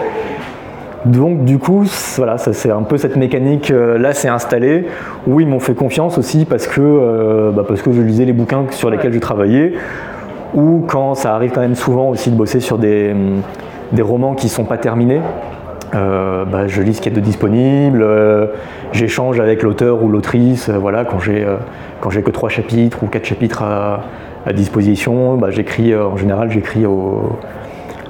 Donc 1.04 1.44
du 1.44 1.58
coup, 1.58 1.84
voilà, 2.16 2.38
c'est 2.38 2.70
un 2.70 2.82
peu 2.82 2.96
cette 2.96 3.16
mécanique 3.16 3.70
euh, 3.70 3.98
là, 3.98 4.14
c'est 4.14 4.28
installé. 4.28 4.86
Où 5.26 5.40
ils 5.40 5.46
m'ont 5.46 5.60
fait 5.60 5.74
confiance 5.74 6.16
aussi 6.16 6.46
parce 6.46 6.66
que 6.66 6.80
euh, 6.80 7.50
bah, 7.50 7.64
parce 7.66 7.82
que 7.82 7.92
je 7.92 8.00
lisais 8.00 8.24
les 8.24 8.32
bouquins 8.32 8.64
sur 8.70 8.88
lesquels 8.90 9.12
je 9.12 9.18
travaillais. 9.18 9.74
Ou 10.54 10.84
quand 10.86 11.14
ça 11.14 11.34
arrive 11.34 11.50
quand 11.50 11.60
même 11.60 11.74
souvent 11.74 12.08
aussi 12.08 12.30
de 12.30 12.36
bosser 12.36 12.60
sur 12.60 12.78
des, 12.78 13.14
des 13.92 14.02
romans 14.02 14.34
qui 14.34 14.48
sont 14.48 14.64
pas 14.64 14.78
terminés. 14.78 15.20
euh, 15.94 16.44
bah, 16.44 16.68
je 16.68 16.80
lis 16.80 16.94
ce 16.94 17.00
qu'il 17.02 17.12
y 17.12 17.16
a 17.16 17.20
de 17.20 17.24
disponible, 17.24 18.06
j'échange 18.92 19.40
avec 19.40 19.62
l'auteur 19.62 20.02
ou 20.02 20.08
l'autrice, 20.08 20.70
voilà, 20.70 21.04
quand 21.04 21.18
j'ai 21.18 22.22
que 22.22 22.30
trois 22.30 22.48
chapitres 22.48 23.02
ou 23.02 23.06
quatre 23.06 23.26
chapitres 23.26 23.62
à, 23.62 24.00
à 24.46 24.52
disposition, 24.52 25.36
bah, 25.36 25.50
j'écris 25.50 25.94
en 25.94 26.16
général 26.16 26.50
j'écris 26.50 26.86
au, 26.86 27.38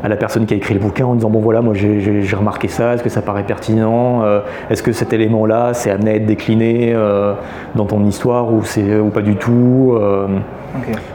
à 0.04 0.08
la 0.08 0.16
personne 0.16 0.44
qui 0.44 0.52
a 0.54 0.56
écrit 0.58 0.74
le 0.74 0.80
bouquin 0.80 1.06
en 1.06 1.14
disant 1.14 1.30
bon 1.30 1.40
voilà 1.40 1.62
moi 1.62 1.72
j'ai- 1.74 2.22
remarqué 2.36 2.68
ça, 2.68 2.94
est-ce 2.94 3.02
que 3.02 3.08
ça 3.08 3.22
paraît 3.22 3.42
pertinent, 3.44 4.22
Euh, 4.22 4.40
est-ce 4.70 4.82
que 4.82 4.92
cet 4.92 5.12
élément-là 5.14 5.72
c'est 5.72 5.90
amené 5.90 6.10
à 6.10 6.14
être 6.16 6.26
décliné 6.26 6.92
euh, 6.94 7.32
dans 7.74 7.86
ton 7.86 8.04
histoire 8.04 8.52
ou, 8.52 8.62
c'est- 8.64 8.98
ou 9.00 9.08
pas 9.08 9.22
du 9.22 9.36
tout 9.36 9.94
euh, 9.98 10.26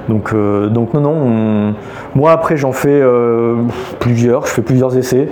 donc, 0.08 0.34
donc 0.72 0.93
non 0.96 1.01
non, 1.01 1.13
on- 1.24 1.74
moi 2.15 2.31
après 2.31 2.58
j'en 2.58 2.72
fais 2.72 3.00
plusieurs, 4.00 4.46
je 4.48 4.51
fais 4.51 4.62
plusieurs 4.63 4.98
essais. 4.98 5.27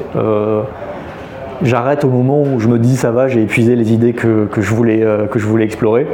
J'arrête 1.63 2.03
au 2.05 2.09
moment 2.09 2.43
où 2.43 2.59
je 2.59 2.67
me 2.67 2.77
dis 2.77 2.95
ça 2.95 3.09
va, 3.11 3.27
j'ai 3.27 3.41
épuisé 3.41 3.75
les 3.75 3.91
idées 3.91 4.13
que, 4.13 4.45
que 4.45 4.61
je, 4.61 4.75
voulais, 4.75 5.03
que 5.31 5.39
je 5.39 5.47
voulais 5.47 5.65
explorer. 5.65 6.05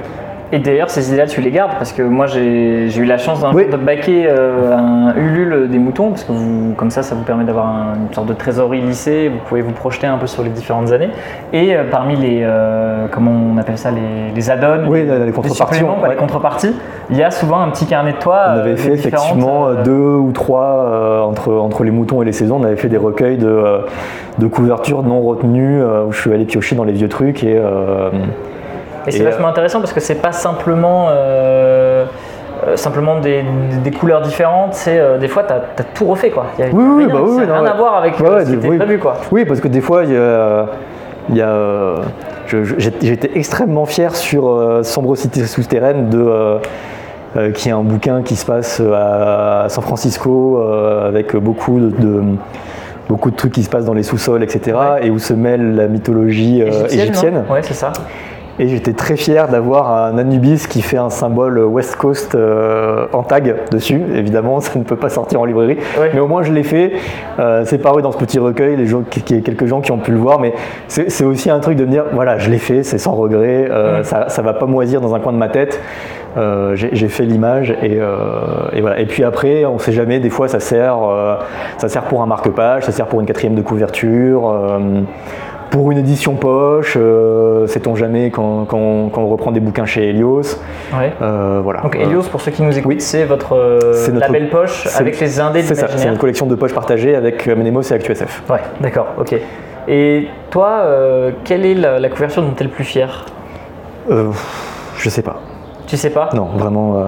Et 0.55 0.59
d'ailleurs, 0.59 0.91
ces 0.91 1.07
idées-là, 1.09 1.25
tu 1.25 1.41
les 1.41 1.49
gardes 1.49 1.71
parce 1.79 1.91
que 1.93 2.03
moi, 2.03 2.27
j'ai 2.27 2.95
eu 2.95 3.05
la 3.05 3.17
chance 3.17 3.41
d'un 3.41 3.51
Oui. 3.53 3.65
de 3.67 3.75
baquer 3.75 4.27
euh, 4.27 4.77
un 4.77 5.15
Ulule 5.17 5.67
des 5.67 5.79
moutons 5.79 6.09
parce 6.11 6.23
que 6.25 6.31
vous- 6.31 6.75
comme 6.77 6.91
ça, 6.91 7.01
ça 7.01 7.15
vous 7.15 7.23
permet 7.23 7.43
d'avoir 7.43 7.65
un- 7.65 7.95
une 8.07 8.13
sorte 8.13 8.27
de 8.27 8.33
trésorerie 8.33 8.79
lissée. 8.81 9.29
Vous 9.29 9.39
pouvez 9.49 9.61
vous 9.63 9.71
projeter 9.71 10.05
un 10.05 10.19
peu 10.19 10.27
sur 10.27 10.43
les 10.43 10.51
différentes 10.51 10.91
années. 10.91 11.09
Et 11.53 11.75
euh, 11.75 11.85
parmi 11.89 12.15
les, 12.17 12.41
euh, 12.43 13.07
comment 13.11 13.31
on 13.31 13.57
appelle 13.57 13.79
ça, 13.79 13.89
les, 13.89 14.31
les 14.35 14.51
add-ons, 14.51 14.87
Oui, 14.87 15.03
les 15.25 15.31
contreparties, 15.31 15.81
ouais. 15.83 16.09
les 16.11 16.15
contreparties, 16.17 16.75
il 17.09 17.17
y 17.17 17.23
a 17.23 17.31
souvent 17.31 17.59
un 17.61 17.69
petit 17.69 17.87
carnet 17.87 18.11
de 18.11 18.17
toi. 18.19 18.43
On 18.49 18.59
avait 18.59 18.77
fait 18.77 18.93
effectivement 18.93 19.73
deux 19.83 19.91
ou 20.17 20.31
trois 20.33 21.23
entre, 21.27 21.51
entre 21.51 21.83
les 21.83 21.89
moutons 21.91 22.21
et 22.21 22.25
les 22.25 22.31
saisons. 22.31 22.59
On 22.61 22.63
avait 22.63 22.75
fait 22.75 22.89
des 22.89 22.97
recueils 22.97 23.37
de, 23.39 23.63
de 24.37 24.45
couvertures 24.47 25.01
non 25.01 25.19
retenues 25.19 25.81
où 25.83 26.11
je 26.11 26.21
suis 26.21 26.31
allé 26.31 26.45
piocher 26.45 26.75
dans 26.75 26.83
les 26.83 26.93
vieux 26.93 27.09
trucs 27.09 27.43
et 27.43 27.59
Et 29.07 29.11
c'est 29.11 29.19
Et, 29.19 29.23
vachement 29.23 29.47
intéressant 29.47 29.79
parce 29.79 29.93
que 29.93 29.99
c'est 29.99 30.15
pas 30.21 30.31
simplement, 30.31 31.07
euh, 31.09 32.05
euh, 32.67 32.75
simplement 32.77 33.19
des, 33.19 33.43
des 33.83 33.91
couleurs 33.91 34.21
différentes, 34.21 34.73
c'est 34.73 34.97
euh, 34.99 35.17
des 35.17 35.27
fois 35.27 35.43
tu 35.43 35.53
as, 35.53 35.83
tout 35.93 36.05
refait 36.05 36.29
quoi. 36.29 36.45
Il 36.57 36.65
y 36.65 36.67
a 36.67 36.71
Oui, 36.73 36.83
oui, 36.83 37.05
bah 37.11 37.19
oui, 37.23 37.31
non, 37.45 37.53
rien 37.53 37.63
ouais. 37.63 37.69
à 37.69 37.73
voir 37.73 37.95
avec 37.95 38.19
Ouais, 38.19 38.27
euh, 38.27 38.39
ce 38.39 38.45
qui 38.45 38.51
des- 38.51 38.57
était 38.57 38.69
oui. 38.69 38.77
prévu 38.77 38.99
quoi. 38.99 39.15
Oui, 39.31 39.45
parce 39.45 39.59
que 39.59 39.67
des 39.67 39.81
fois, 39.81 40.03
il 40.03 40.11
y 40.13 40.17
a. 40.17 40.65
y 41.31 41.39
euh, 41.41 41.97
J'étais 42.77 43.31
extrêmement 43.35 43.85
fier 43.85 44.15
sur 44.15 44.47
euh, 44.47 44.83
Sombre 44.83 45.15
Cité 45.15 45.45
souterraine 45.45 46.09
de. 46.09 46.19
euh, 46.19 46.57
euh, 47.35 47.51
qui 47.51 47.69
est 47.69 47.71
un 47.71 47.81
bouquin 47.81 48.21
qui 48.21 48.35
se 48.35 48.45
passe 48.45 48.79
à 48.79 49.65
San 49.67 49.83
Francisco 49.83 50.59
euh, 50.59 51.07
avec 51.07 51.35
beaucoup 51.35 51.79
de, 51.79 51.89
de- 51.89 52.21
beaucoup 53.09 53.31
de 53.31 53.35
trucs 53.35 53.53
qui 53.53 53.63
se 53.63 53.69
passent 53.71 53.85
dans 53.85 53.95
les 53.95 54.03
sous-sols, 54.03 54.43
etc. 54.43 54.77
Ouais. 54.77 55.07
Et 55.07 55.09
où 55.09 55.17
se 55.17 55.33
mêle 55.33 55.75
la 55.75 55.87
mythologie 55.87 56.61
euh, 56.61 56.85
égyptienne. 56.87 57.43
non 57.47 57.53
Ouais, 57.53 57.61
c'est 57.63 57.73
ça. 57.73 57.91
Et 58.59 58.67
j'étais 58.67 58.93
très 58.93 59.15
fier 59.17 59.47
d'avoir 59.47 59.91
un 59.91 60.17
Anubis 60.19 60.67
qui 60.69 60.83
fait 60.83 60.97
un 60.97 61.09
symbole 61.09 61.57
West 61.59 61.95
Coast 61.95 62.35
euh, 62.35 63.07
en 63.11 63.23
tag 63.23 63.55
dessus. 63.71 63.99
Évidemment, 64.15 64.59
ça 64.59 64.77
ne 64.77 64.83
peut 64.83 64.95
pas 64.95 65.09
sortir 65.09 65.41
en 65.41 65.45
librairie. 65.45 65.77
Ouais. 65.99 66.11
Mais 66.13 66.19
au 66.19 66.27
moins, 66.27 66.43
je 66.43 66.53
l'ai 66.53 66.61
fait. 66.61 66.91
Euh, 67.39 67.63
c'est 67.65 67.79
paru 67.79 68.03
dans 68.03 68.11
ce 68.11 68.17
petit 68.17 68.37
recueil. 68.37 68.75
Les 68.75 68.85
gens, 68.85 69.01
qui- 69.09 69.23
quelques 69.41 69.65
gens 69.65 69.81
qui 69.81 69.91
ont 69.91 69.97
pu 69.97 70.11
le 70.11 70.19
voir. 70.19 70.39
Mais 70.39 70.53
c'est 70.87 71.23
aussi 71.25 71.49
un 71.49 71.59
truc 71.59 71.77
de 71.77 71.85
me 71.85 71.89
dire 71.89 72.05
voilà, 72.13 72.37
je 72.37 72.51
l'ai 72.51 72.59
fait, 72.59 72.83
c'est 72.83 72.99
sans 72.99 73.13
regret. 73.15 73.67
Euh. 73.71 74.03
Ça 74.03 74.27
ne 74.37 74.43
va 74.43 74.53
pas 74.53 74.67
moisir 74.67 75.01
dans 75.01 75.15
un 75.15 75.19
coin 75.19 75.33
de 75.33 75.37
ma 75.39 75.49
tête. 75.49 75.81
Euh, 76.37 76.75
J'ai 76.75 76.89
j'ai 76.93 77.09
fait 77.09 77.25
l'image 77.25 77.71
et, 77.83 77.97
euh, 77.99 78.15
et 78.73 78.81
voilà. 78.81 78.99
Et 78.99 79.05
puis 79.05 79.23
après, 79.23 79.65
on 79.65 79.75
ne 79.75 79.79
sait 79.79 79.91
jamais. 79.91 80.19
Des 80.19 80.29
fois, 80.31 80.47
ça 80.47 80.59
sert, 80.59 80.97
euh, 81.03 81.35
ça 81.77 81.89
sert 81.89 82.03
pour 82.03 82.21
un 82.23 82.25
marque-page, 82.27 82.83
ça 82.83 82.91
sert 82.91 83.05
pour 83.07 83.19
une 83.19 83.25
quatrième 83.27 83.53
de 83.55 83.61
couverture. 83.61 84.51
Pour 85.73 85.89
une 85.91 85.97
édition 85.97 86.35
poche, 86.35 86.95
euh, 87.01 87.65
sait-on 87.65 87.95
jamais 87.95 88.29
quand, 88.29 88.65
quand- 88.65 89.09
quand 89.11 89.21
on 89.23 89.27
reprend 89.27 89.51
des 89.51 89.59
bouquins 89.59 89.85
chez 89.87 90.07
Helios. 90.09 90.43
Ouais. 90.93 91.11
Euh, 91.19 91.61
voilà. 91.63 91.81
Donc 91.81 91.95
Euh, 91.95 92.01
Helios, 92.01 92.21
pour 92.29 92.41
ceux 92.41 92.51
qui 92.51 92.61
nous 92.61 92.77
écoutent, 92.77 92.91
oui. 92.93 93.01
c'est 93.01 93.25
votre 93.25 93.55
notre- 94.11 94.19
label 94.31 94.49
poche 94.51 94.87
avec 94.95 95.19
les 95.19 95.39
indés 95.39 95.63
c'est 95.63 95.73
ça, 95.73 95.87
c'est 95.95 96.07
une 96.07 96.19
collection 96.19 96.45
de 96.45 96.53
poches 96.53 96.75
partagées 96.75 97.15
avec 97.15 97.47
Menemos 97.47 97.81
et 97.81 97.93
ActuSF. 97.93 98.43
Ouais, 98.51 98.59
d'accord, 98.81 99.07
ok. 99.19 99.35
Et 99.87 100.27
toi, 100.51 100.67
euh, 100.83 101.31
quelle 101.43 101.65
est 101.65 101.73
la, 101.73 101.97
la 101.99 102.09
couverture 102.09 102.43
dont 102.43 102.51
tu 102.55 102.61
es 102.61 102.67
le 102.67 102.71
plus 102.71 102.83
fier? 102.83 103.25
Euh, 104.11 104.29
je 104.99 105.09
sais 105.09 105.23
pas. 105.23 105.37
Tu 105.87 105.97
sais 105.97 106.11
pas? 106.11 106.29
Non, 106.35 106.49
vraiment. 106.55 107.03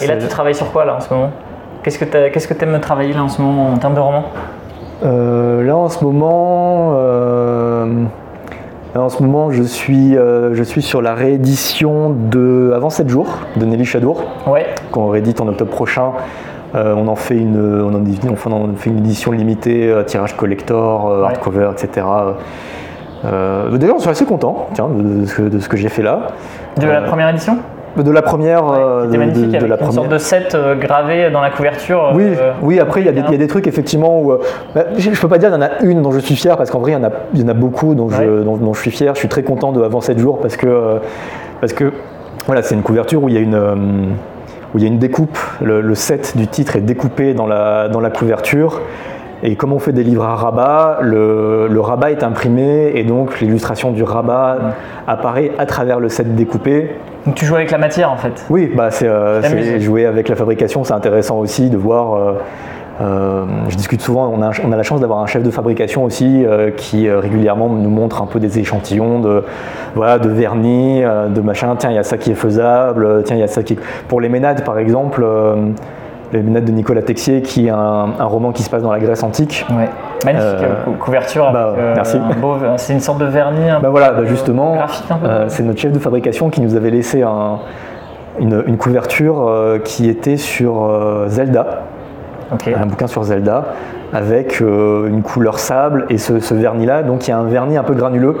Et 0.00 0.06
là, 0.06 0.16
tu 0.16 0.28
travailles 0.28 0.54
sur 0.54 0.70
quoi 0.70 0.84
là 0.84 0.94
en 0.94 1.00
ce 1.00 1.12
moment? 1.12 1.30
Qu'est-ce 1.82 1.98
que 1.98 2.04
tu 2.04 2.54
que 2.54 2.64
aimes 2.64 2.78
travailler 2.80 3.12
là 3.12 3.24
en 3.24 3.28
ce 3.28 3.42
moment 3.42 3.72
en 3.72 3.78
termes 3.78 3.94
de 3.94 4.00
roman? 4.00 4.26
Là 5.04 5.76
en 5.76 5.88
ce 5.88 6.04
moment, 6.04 6.92
euh, 6.94 7.86
là, 8.94 9.00
en 9.02 9.08
ce 9.08 9.22
moment, 9.22 9.50
je 9.50 9.62
suis, 9.62 10.16
euh, 10.16 10.54
je 10.54 10.62
suis 10.62 10.82
sur 10.82 11.02
la 11.02 11.14
réédition 11.14 12.10
de 12.10 12.72
Avant 12.74 12.90
7 12.90 13.08
jours 13.08 13.38
de 13.56 13.64
Nelly 13.64 13.84
Chadour, 13.84 14.22
Ouais, 14.46 14.66
qu'on 14.90 15.08
réédite 15.08 15.40
en 15.40 15.48
octobre 15.48 15.70
prochain. 15.70 16.12
Euh, 16.74 16.94
on 16.96 17.06
en 17.08 17.16
fait 17.16 17.36
une, 17.36 17.58
on 17.82 17.94
en, 17.94 18.52
on 18.52 18.74
fait 18.76 18.88
une 18.90 18.98
édition 18.98 19.30
limitée, 19.32 19.90
euh, 19.90 20.04
tirage 20.04 20.36
collector, 20.36 21.08
euh, 21.10 21.20
Ouais. 21.20 21.26
hardcover, 21.26 21.68
etc. 21.72 22.06
Euh, 23.24 23.76
D'ailleurs, 23.76 23.96
je 23.98 24.02
suis 24.02 24.10
assez 24.10 24.24
content 24.24 24.68
tiens, 24.72 24.88
de, 24.88 25.48
de 25.48 25.58
ce 25.58 25.68
que, 25.68 25.76
j'ai 25.76 25.88
fait 25.90 26.02
là. 26.02 26.28
de 26.78 26.86
la 26.86 27.02
Euh, 27.02 27.06
première 27.06 27.28
édition? 27.28 27.58
De 27.96 28.10
la 28.10 28.22
première, 28.22 28.62
euh, 28.70 29.06
de, 29.06 29.18
magnifique 29.18 29.46
de- 29.46 29.50
de 29.50 29.56
avec 29.56 29.68
la 29.68 29.74
une 29.74 29.76
première. 29.78 29.92
sorte 29.94 30.08
de 30.08 30.16
set 30.18 30.54
euh, 30.54 30.74
gravé 30.74 31.30
dans 31.30 31.42
la 31.42 31.50
couverture. 31.50 32.12
Oui, 32.14 32.24
euh, 32.40 32.52
oui, 32.62 32.80
après 32.80 33.00
il 33.02 33.06
y, 33.06 33.08
a 33.10 33.12
des- 33.12 33.20
il 33.20 33.32
y 33.32 33.34
a 33.34 33.38
des 33.38 33.46
trucs 33.48 33.66
effectivement 33.66 34.18
où. 34.20 34.32
euh, 34.32 34.38
bah, 34.74 34.84
je 34.96 35.10
ne 35.10 35.14
peux 35.14 35.28
pas 35.28 35.36
dire 35.38 35.50
qu'il 35.50 35.60
y 35.60 35.62
en 35.62 35.66
a 35.66 35.82
une 35.82 36.00
dont 36.00 36.10
je 36.10 36.18
suis 36.20 36.34
fier 36.36 36.56
parce 36.56 36.70
qu'en 36.70 36.78
vrai 36.78 36.92
il 36.92 36.94
y 36.94 36.96
en 36.96 37.04
a, 37.04 37.10
il 37.34 37.42
y 37.42 37.44
en 37.44 37.48
a 37.48 37.54
beaucoup 37.54 37.94
dont, 37.94 38.08
je, 38.08 38.42
dont, 38.42 38.56
dont 38.56 38.72
je 38.72 38.80
suis 38.80 38.90
fier. 38.90 39.14
Je 39.14 39.18
suis 39.18 39.28
très 39.28 39.42
content 39.42 39.72
de 39.72 39.82
Avant 39.82 40.00
7 40.00 40.18
jours 40.18 40.40
parce 40.40 40.56
que, 40.56 40.66
euh, 40.66 40.98
parce 41.60 41.74
que 41.74 41.92
voilà, 42.46 42.62
c'est 42.62 42.74
une 42.74 42.82
couverture 42.82 43.22
où 43.22 43.28
il 43.28 43.34
y 43.34 43.38
a 43.38 43.40
une, 43.40 43.54
euh, 43.54 43.74
où 44.74 44.78
il 44.78 44.82
y 44.82 44.84
a 44.84 44.88
une 44.88 44.98
découpe. 44.98 45.38
Le, 45.60 45.82
le 45.82 45.94
set 45.94 46.34
du 46.36 46.46
titre 46.46 46.76
est 46.76 46.80
découpé 46.80 47.34
dans 47.34 47.46
la, 47.46 47.88
dans 47.88 48.00
la 48.00 48.08
couverture. 48.10 48.80
Et 49.44 49.56
comme 49.56 49.72
on 49.72 49.78
fait 49.80 49.92
des 49.92 50.04
livres 50.04 50.24
à 50.24 50.36
rabat, 50.36 50.98
le, 51.02 51.66
le 51.68 51.80
rabat 51.80 52.10
est 52.12 52.22
imprimé 52.22 52.92
et 52.94 53.02
donc 53.04 53.40
l'illustration 53.40 53.90
du 53.90 54.02
rabat 54.04 54.56
apparaît 55.06 55.50
à 55.58 55.66
travers 55.66 55.98
le 56.00 56.08
set 56.08 56.34
découpé. 56.36 56.92
Donc 57.26 57.34
tu 57.36 57.44
joues 57.44 57.54
avec 57.56 57.70
la 57.70 57.78
matière 57.78 58.10
en 58.10 58.16
fait. 58.16 58.44
Oui, 58.50 58.70
bah 58.76 58.90
c'est 58.90 59.06
euh, 59.06 59.78
jouer 59.80 60.06
avec 60.06 60.28
la 60.28 60.34
fabrication, 60.36 60.82
c'est 60.84 60.92
intéressant 60.94 61.38
aussi 61.38 61.70
de 61.70 61.76
voir. 61.76 62.14
euh, 62.14 62.32
euh, 63.00 63.44
je 63.68 63.76
discute 63.76 64.02
souvent, 64.02 64.28
on 64.28 64.42
a, 64.42 64.50
on 64.64 64.70
a 64.70 64.76
la 64.76 64.82
chance 64.82 65.00
d'avoir 65.00 65.20
un 65.20 65.26
chef 65.26 65.42
de 65.42 65.50
fabrication 65.50 66.04
aussi 66.04 66.44
qui 66.76 67.10
régulièrement 67.10 67.68
nous 67.68 67.90
montre 67.90 68.22
un 68.22 68.26
peu 68.26 68.38
des 68.38 68.58
échantillons 68.58 69.18
de, 69.20 69.44
voilà, 69.94 70.18
de 70.18 70.28
vernis, 70.28 71.00
de 71.02 71.40
machin. 71.40 71.74
Tiens, 71.76 71.90
il 71.90 71.96
y 71.96 71.98
a 71.98 72.02
ça 72.02 72.18
qui 72.18 72.30
est 72.30 72.34
faisable. 72.36 73.22
Tiens, 73.24 73.36
il 73.36 73.40
y 73.40 73.44
a 73.44 73.48
ça 73.48 73.62
qui. 73.62 73.74
est- 73.74 73.78
Pour 74.08 74.20
les 74.20 74.28
Ménades, 74.28 74.62
par 74.64 74.78
exemple, 74.78 75.24
les 76.32 76.42
Ménades 76.42 76.64
de 76.64 76.72
Nicolas 76.72 77.02
Texier, 77.02 77.42
qui 77.42 77.66
est 77.66 77.70
un, 77.70 78.08
un 78.18 78.24
roman 78.24 78.52
qui 78.52 78.62
se 78.62 78.70
passe 78.70 78.82
dans 78.82 78.90
la 78.92 78.98
Grèce 78.98 79.22
antique. 79.22 79.66
Ouais. 79.70 79.88
Magnifique 80.24 80.48
Euh, 80.48 80.62
euh, 80.62 80.84
cou- 80.84 80.92
couverture. 80.92 81.44
avec, 81.46 81.54
bah, 81.54 81.74
merci. 81.96 82.16
un 82.16 82.40
beau- 82.40 82.56
C'est 82.76 82.92
une 82.94 83.00
sorte 83.00 83.18
de 83.18 83.26
vernis. 83.26 83.68
un 83.68 83.74
Bah 83.74 83.80
peu, 83.82 83.88
voilà, 83.88 84.12
bah 84.12 84.20
euh, 84.22 84.26
justement, 84.26 84.76
euh, 85.24 85.44
c'est 85.48 85.62
notre 85.62 85.78
chef 85.80 85.92
de 85.92 85.98
fabrication 85.98 86.48
qui 86.50 86.60
nous 86.60 86.74
avait 86.74 86.90
laissé 86.90 87.22
un- 87.22 87.58
une, 88.40 88.62
une 88.66 88.78
couverture 88.78 89.46
euh, 89.46 89.78
qui 89.78 90.08
était 90.08 90.36
sur 90.38 90.84
euh, 90.84 91.26
Zelda. 91.28 91.82
ok. 92.52 92.70
un 92.80 92.86
bouquin 92.86 93.06
sur 93.06 93.22
Zelda 93.24 93.64
avec 94.14 94.60
euh, 94.62 95.08
une 95.08 95.22
couleur 95.22 95.58
sable 95.58 96.06
et 96.10 96.18
ce, 96.18 96.38
ce 96.40 96.52
vernis 96.54 96.84
là 96.86 97.02
donc 97.02 97.26
il 97.26 97.30
y 97.30 97.32
a 97.34 97.38
un 97.38 97.44
vernis 97.44 97.76
un 97.78 97.82
peu 97.82 97.94
granuleux 97.94 98.36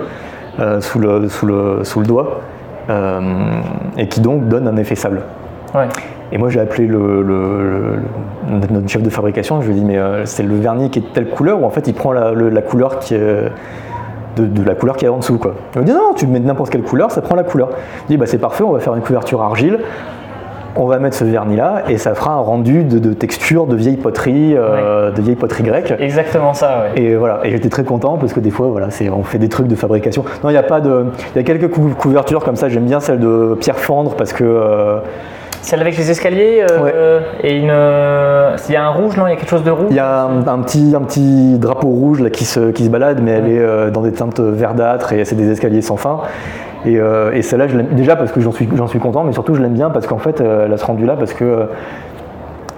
euh, 0.60 0.80
sous, 0.82 0.98
le, 0.98 1.28
sous, 1.30 1.46
le, 1.46 1.80
sous 1.82 2.00
le 2.00 2.06
doigt 2.06 2.40
euh, 2.90 3.20
et 3.96 4.08
qui 4.08 4.20
donc 4.20 4.48
donne 4.48 4.68
un 4.68 4.76
effet 4.76 4.94
sable 4.96 5.22
Ouais. 5.74 5.88
et 6.32 6.38
moi 6.38 6.48
j'ai 6.50 6.60
appelé 6.60 6.86
le, 6.86 7.22
le- 7.22 7.96
le- 8.50 8.74
notre- 8.74 8.88
chef 8.88 9.02
de 9.02 9.08
fabrication 9.10 9.62
je 9.62 9.68
lui 9.68 9.76
ai 9.76 9.80
dit 9.80 9.84
mais 9.86 9.98
euh, 9.98 10.26
c'est 10.26 10.42
le 10.42 10.54
vernis 10.56 10.90
qui 10.90 10.98
est 10.98 11.02
de 11.02 11.06
telle 11.06 11.28
couleur 11.30 11.62
ou 11.62 11.64
en 11.64 11.70
fait 11.70 11.86
il 11.88 11.94
prend 11.94 12.12
la, 12.12 12.32
le- 12.32 12.50
la 12.50 12.60
couleur 12.62 12.98
qui 12.98 13.14
est 13.14 13.20
de, 14.36 14.46
de 14.46 14.62
la 14.64 14.74
couleur 14.74 14.96
qui 14.96 15.04
est 15.04 15.08
en 15.08 15.18
dessous 15.18 15.38
quoi. 15.38 15.54
Il 15.74 15.80
me 15.82 15.86
dit 15.86 15.92
non 15.92 16.12
tu 16.16 16.26
mets 16.26 16.40
n'importe 16.40 16.70
quelle 16.70 16.82
couleur 16.82 17.10
ça 17.10 17.20
prend 17.22 17.34
la 17.34 17.42
couleur. 17.44 17.70
Je 18.04 18.08
dis 18.08 18.16
bah 18.16 18.26
c'est 18.26 18.38
parfait 18.38 18.64
on 18.64 18.72
va 18.72 18.80
faire 18.80 18.94
une 18.94 19.02
couverture 19.02 19.40
argile 19.42 19.78
on 20.74 20.86
va 20.86 20.98
mettre 20.98 21.14
ce 21.16 21.24
vernis 21.24 21.56
là 21.56 21.82
et 21.90 21.98
ça 21.98 22.14
fera 22.14 22.32
un 22.32 22.38
rendu 22.38 22.84
de, 22.84 22.98
de 22.98 23.12
texture 23.12 23.66
de 23.66 23.76
vieille 23.76 23.98
poterie, 23.98 24.54
euh, 24.56 25.10
de 25.10 25.20
vieille 25.20 25.36
poterie 25.36 25.64
grecque. 25.64 25.92
Exactement 25.98 26.54
ça, 26.54 26.84
ouais. 26.94 27.02
Et 27.02 27.14
voilà, 27.14 27.40
et 27.44 27.50
j'étais 27.50 27.68
très 27.68 27.84
content 27.84 28.16
parce 28.16 28.32
que 28.32 28.40
des 28.40 28.48
fois, 28.48 28.68
voilà, 28.68 28.88
c'est, 28.88 29.10
on 29.10 29.22
fait 29.22 29.36
des 29.36 29.50
trucs 29.50 29.66
de 29.66 29.74
fabrication. 29.74 30.24
Non, 30.42 30.48
il 30.48 30.52
n'y 30.54 30.58
a 30.58 30.62
pas 30.62 30.80
de, 30.80 31.04
il 31.34 31.36
y 31.36 31.40
a 31.40 31.42
quelques 31.42 31.68
cou- 31.70 31.90
couvertures 31.98 32.42
comme 32.42 32.56
ça. 32.56 32.70
J'aime 32.70 32.86
bien 32.86 33.00
celle 33.00 33.20
de 33.20 33.54
Pierre 33.60 33.76
Fendre 33.78 34.14
parce 34.16 34.32
que 34.32 34.44
euh, 34.44 35.00
Celle 35.62 35.80
avec 35.80 35.96
les 35.96 36.10
escaliers 36.10 36.66
euh, 36.70 37.20
et 37.42 37.56
une. 37.56 37.70
euh, 37.70 38.56
Il 38.68 38.72
y 38.72 38.76
a 38.76 38.84
un 38.84 38.90
rouge, 38.90 39.16
non 39.16 39.26
Il 39.26 39.30
y 39.30 39.32
a 39.32 39.36
quelque 39.36 39.48
chose 39.48 39.62
de 39.62 39.70
rouge 39.70 39.86
il 39.90 39.96
y 39.96 40.00
a 40.00 40.24
un, 40.24 40.46
un 40.46 40.58
petit, 40.58 40.92
un 40.96 41.02
petit 41.02 41.56
drapeau 41.58 41.86
rouge 41.88 42.20
là 42.20 42.30
qui 42.30 42.44
se, 42.44 42.70
qui 42.72 42.84
se 42.84 42.90
balade, 42.90 43.20
mais 43.22 43.30
elle 43.30 43.48
est 43.48 43.60
euh, 43.60 43.90
dans 43.90 44.02
des 44.02 44.12
teintes 44.12 44.40
verdâtres 44.40 45.12
et 45.12 45.24
c'est 45.24 45.36
des 45.36 45.50
escaliers 45.50 45.80
sans 45.80 45.96
fin. 45.96 46.18
Et, 46.84 46.94
et 47.32 47.42
celle-là, 47.42 47.68
je 47.68 47.76
l'aime 47.76 47.86
déjà 47.92 48.16
parce 48.16 48.32
que 48.32 48.40
j'en 48.40 48.50
suis, 48.50 48.68
j'en 48.74 48.88
suis 48.88 48.98
content, 48.98 49.22
mais 49.22 49.32
surtout 49.32 49.54
je 49.54 49.62
l'aime 49.62 49.74
bien 49.74 49.90
parce 49.90 50.08
qu'en 50.08 50.18
fait, 50.18 50.40
elle 50.40 50.72
a 50.72 50.76
ce 50.76 50.84
rendu 50.84 51.06
là 51.06 51.14
parce 51.16 51.32
que 51.32 51.68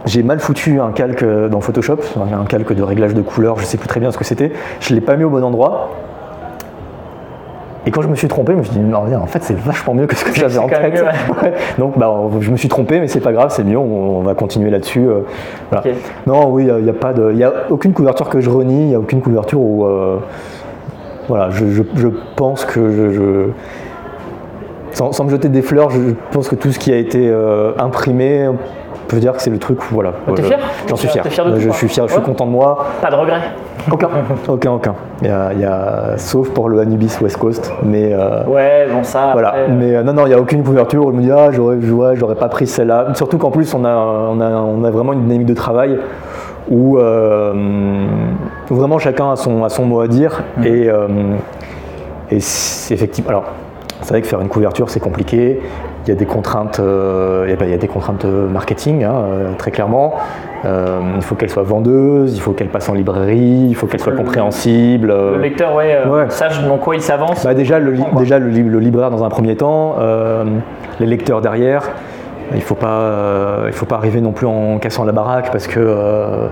j'ai 0.05 0.23
mal 0.23 0.41
foutu 0.41 0.79
un 0.79 0.93
calque 0.93 1.25
dans 1.49 1.63
Photoshop, 1.63 2.01
un 2.19 2.45
calque 2.45 2.75
de 2.75 2.83
réglage 2.83 3.15
de 3.15 3.23
couleur, 3.23 3.59
je 3.59 3.65
sais 3.65 3.79
plus 3.79 3.89
très 3.89 4.01
bien 4.01 4.11
ce 4.13 4.19
que 4.19 4.25
c'était. 4.25 4.53
Je 4.81 4.93
l'ai 4.95 5.01
pas 5.01 5.17
mis 5.17 5.25
au 5.25 5.31
bon 5.31 5.43
endroit. 5.43 5.89
Et 7.87 7.91
quand 7.91 8.01
je 8.03 8.09
me 8.09 8.15
suis 8.15 8.29
trompé, 8.29 8.53
je 8.53 8.59
me 8.59 8.63
suis 8.63 8.73
dit, 8.73 8.81
non, 8.81 9.05
en 9.21 9.27
fait, 9.27 9.43
c'est 9.43 9.57
vachement 9.59 9.93
mieux 9.95 10.07
que 10.07 10.17
ce 10.17 10.25
que 10.25 10.33
j'avais 10.35 10.59
en 10.59 10.69
tête. 10.69 10.95
mieux, 10.95 11.03
Ouais. 11.43 11.53
Donc, 11.79 11.99
bah, 11.99 12.11
je 12.41 12.51
me 12.51 12.57
suis 12.57 12.69
trompé, 12.69 12.99
mais 13.01 13.09
c'est 13.09 13.21
pas 13.21 13.33
grave, 13.33 13.51
c'est 13.51 13.65
mieux, 13.65 13.77
on, 13.79 14.19
on 14.19 14.23
va 14.23 14.35
continuer 14.35 14.71
là-dessus. 14.71 15.07
euh, 15.07 15.21
voilà. 15.71 15.85
Non, 16.27 16.49
oui, 16.51 16.67
il 16.67 16.83
n'y 16.85 16.91
a, 16.91 16.95
pas 16.95 17.13
de, 17.13 17.31
il 17.33 17.39
y 17.39 17.45
a 17.45 17.53
aucune 17.71 17.93
couverture 17.93 18.29
que 18.31 18.41
je 18.41 18.49
renie, 18.49 18.83
il 18.83 18.89
n'y 18.89 18.95
a 18.95 18.99
aucune 18.99 19.21
couverture 19.21 19.61
où, 19.61 19.85
euh, 19.85 20.17
voilà, 21.29 21.51
je, 21.51 21.67
je- 21.71 21.83
je 21.95 22.09
pense 22.37 22.65
que 22.65 22.91
je, 22.91 23.11
je- 23.11 23.49
sans, 24.93 25.13
sans 25.13 25.25
me 25.25 25.31
jeter 25.31 25.49
des 25.49 25.63
fleurs, 25.63 25.91
je 25.91 25.99
pense 26.33 26.49
que 26.49 26.55
tout 26.55 26.71
ce 26.73 26.79
qui 26.79 26.93
a 26.93 26.97
été 26.97 27.29
euh, 27.29 27.73
imprimé 27.79 28.49
peux 29.07 29.19
dire 29.19 29.33
que 29.33 29.43
c'est 29.43 29.51
le 29.51 29.59
truc 29.59 29.79
où 29.91 29.95
voilà. 29.95 30.13
T'es 30.35 30.43
euh, 30.43 30.45
fier 30.47 30.59
J'en 30.89 30.97
suis 30.97 31.09
fier. 31.09 31.25
Fier 31.27 31.45
de 31.47 31.51
Euh, 31.53 31.61
je 31.61 31.71
suis 31.71 31.89
fier, 31.89 32.07
je 32.09 32.13
suis 32.13 32.23
content 32.23 32.47
de 32.47 32.51
moi. 32.51 32.87
Pas 33.03 33.11
de 33.11 33.17
regret 33.17 33.41
Aucun, 33.93 34.09
aucun, 34.49 34.71
aucun. 34.73 34.95
Il 35.23 35.29
y 35.29 35.31
a, 35.31 35.53
il 35.53 35.61
y 35.61 35.65
a- 35.65 36.15
sauf 36.17 36.51
pour 36.51 36.69
le 36.69 36.79
Anubis 36.81 37.19
West 37.21 37.37
Coast, 37.37 37.73
mais 37.83 38.13
euh, 38.13 38.45
Ouais, 38.47 38.87
bon, 38.91 39.03
ça. 39.05 39.31
voilà. 39.33 39.49
après, 39.49 39.61
euh, 39.63 39.69
Mais 39.79 39.95
euh, 39.97 40.03
non, 40.03 40.13
non, 40.15 40.27
il 40.27 40.31
n'y 40.31 40.35
a 40.35 40.41
aucune 40.41 40.63
couverture 40.65 41.05
où 41.05 41.13
je 41.13 41.17
me 41.17 41.23
dis 41.23 41.31
ah 41.31 41.51
j'aurais, 41.53 41.79
j'aurais 42.15 42.35
pas 42.37 42.49
pris 42.49 42.67
celle-là. 42.67 43.09
Surtout 43.15 43.39
qu'en 43.39 43.51
plus 43.51 43.73
on 43.75 43.85
a, 43.85 43.95
on 43.95 44.41
a, 44.41 44.51
on 44.51 44.85
a 44.85 44.91
vraiment 44.91 45.13
une 45.13 45.23
dynamique 45.25 45.47
de 45.49 45.55
travail 45.55 45.99
où, 46.71 46.99
euh, 46.99 47.53
vraiment 48.71 48.99
chacun 48.99 49.33
a 49.33 49.37
son, 49.37 49.65
a 49.65 49.69
son 49.69 49.85
mot 49.85 50.01
à 50.01 50.09
dire 50.09 50.43
et, 50.65 50.89
euh, 50.89 51.07
et 52.31 52.41
c'est 52.41 52.95
effectivement. 52.95 53.29
Alors, 53.31 53.45
c'est 54.01 54.11
vrai 54.11 54.23
que 54.23 54.27
faire 54.27 54.41
une 54.41 54.49
couverture 54.49 54.89
c'est 54.89 55.01
compliqué. 55.01 55.61
Il 56.07 56.11
y 56.11 56.13
a 56.13 56.17
des 56.17 56.27
contraintes, 56.27 56.81
euh, 56.81 57.47
il 57.49 57.57
il 57.67 57.71
y 57.71 57.75
a 57.75 57.79
des 57.79 57.89
contraintes 57.89 58.27
euh, 58.27 58.47
marketing, 58.47 59.05
hein, 59.05 59.15
euh, 59.25 59.53
très 59.57 59.71
clairement. 59.71 60.15
Euh, 60.67 61.01
il 61.17 61.23
faut 61.23 61.35
qu'elle 61.35 61.49
soit 61.49 61.63
vendeuse, 61.63 62.35
il 62.37 62.41
faut 62.41 62.53
qu'elle 62.53 62.69
passe 62.69 62.89
en 62.91 62.95
librairie, 62.95 63.67
il 63.69 63.75
faut 63.75 63.87
qu'elle 63.87 64.01
soit 64.01 64.13
le- 64.13 64.19
compréhensible. 64.19 65.11
euh, 65.11 65.37
Le 65.37 65.43
lecteur, 65.43 65.75
ouais, 65.75 65.95
euh, 66.05 66.11
Ouais. 66.25 66.31
sache 66.31 66.63
dans 66.63 66.77
quoi 66.77 66.95
il 66.95 67.01
s'avance. 67.03 67.43
bah 67.45 67.55
déjà, 67.55 67.79
le, 67.79 67.91
li- 67.93 67.99
Comprends, 67.99 68.13
quoi. 68.13 68.23
déjà 68.23 68.39
le, 68.39 68.49
li- 68.49 68.63
le 68.63 68.79
libraire 68.81 69.11
dans 69.11 69.25
un 69.25 69.29
premier 69.31 69.57
temps, 69.57 69.97
euh, 69.99 70.45
les 71.01 71.07
lecteurs 71.07 71.41
derrière. 71.41 71.83
Il 72.53 72.57
ne 72.59 72.63
faut, 72.63 72.75
pas, 72.75 72.87
euh, 73.01 73.65
il 73.69 73.73
faut 73.73 73.87
pas 73.87 73.97
arriver 73.97 74.21
non 74.21 74.33
plus 74.33 74.47
en 74.47 74.77
cassant 74.79 75.05
la 75.05 75.13
baraque 75.13 75.51
parce 75.51 75.67
que 75.67 75.81
euh, 75.81 76.47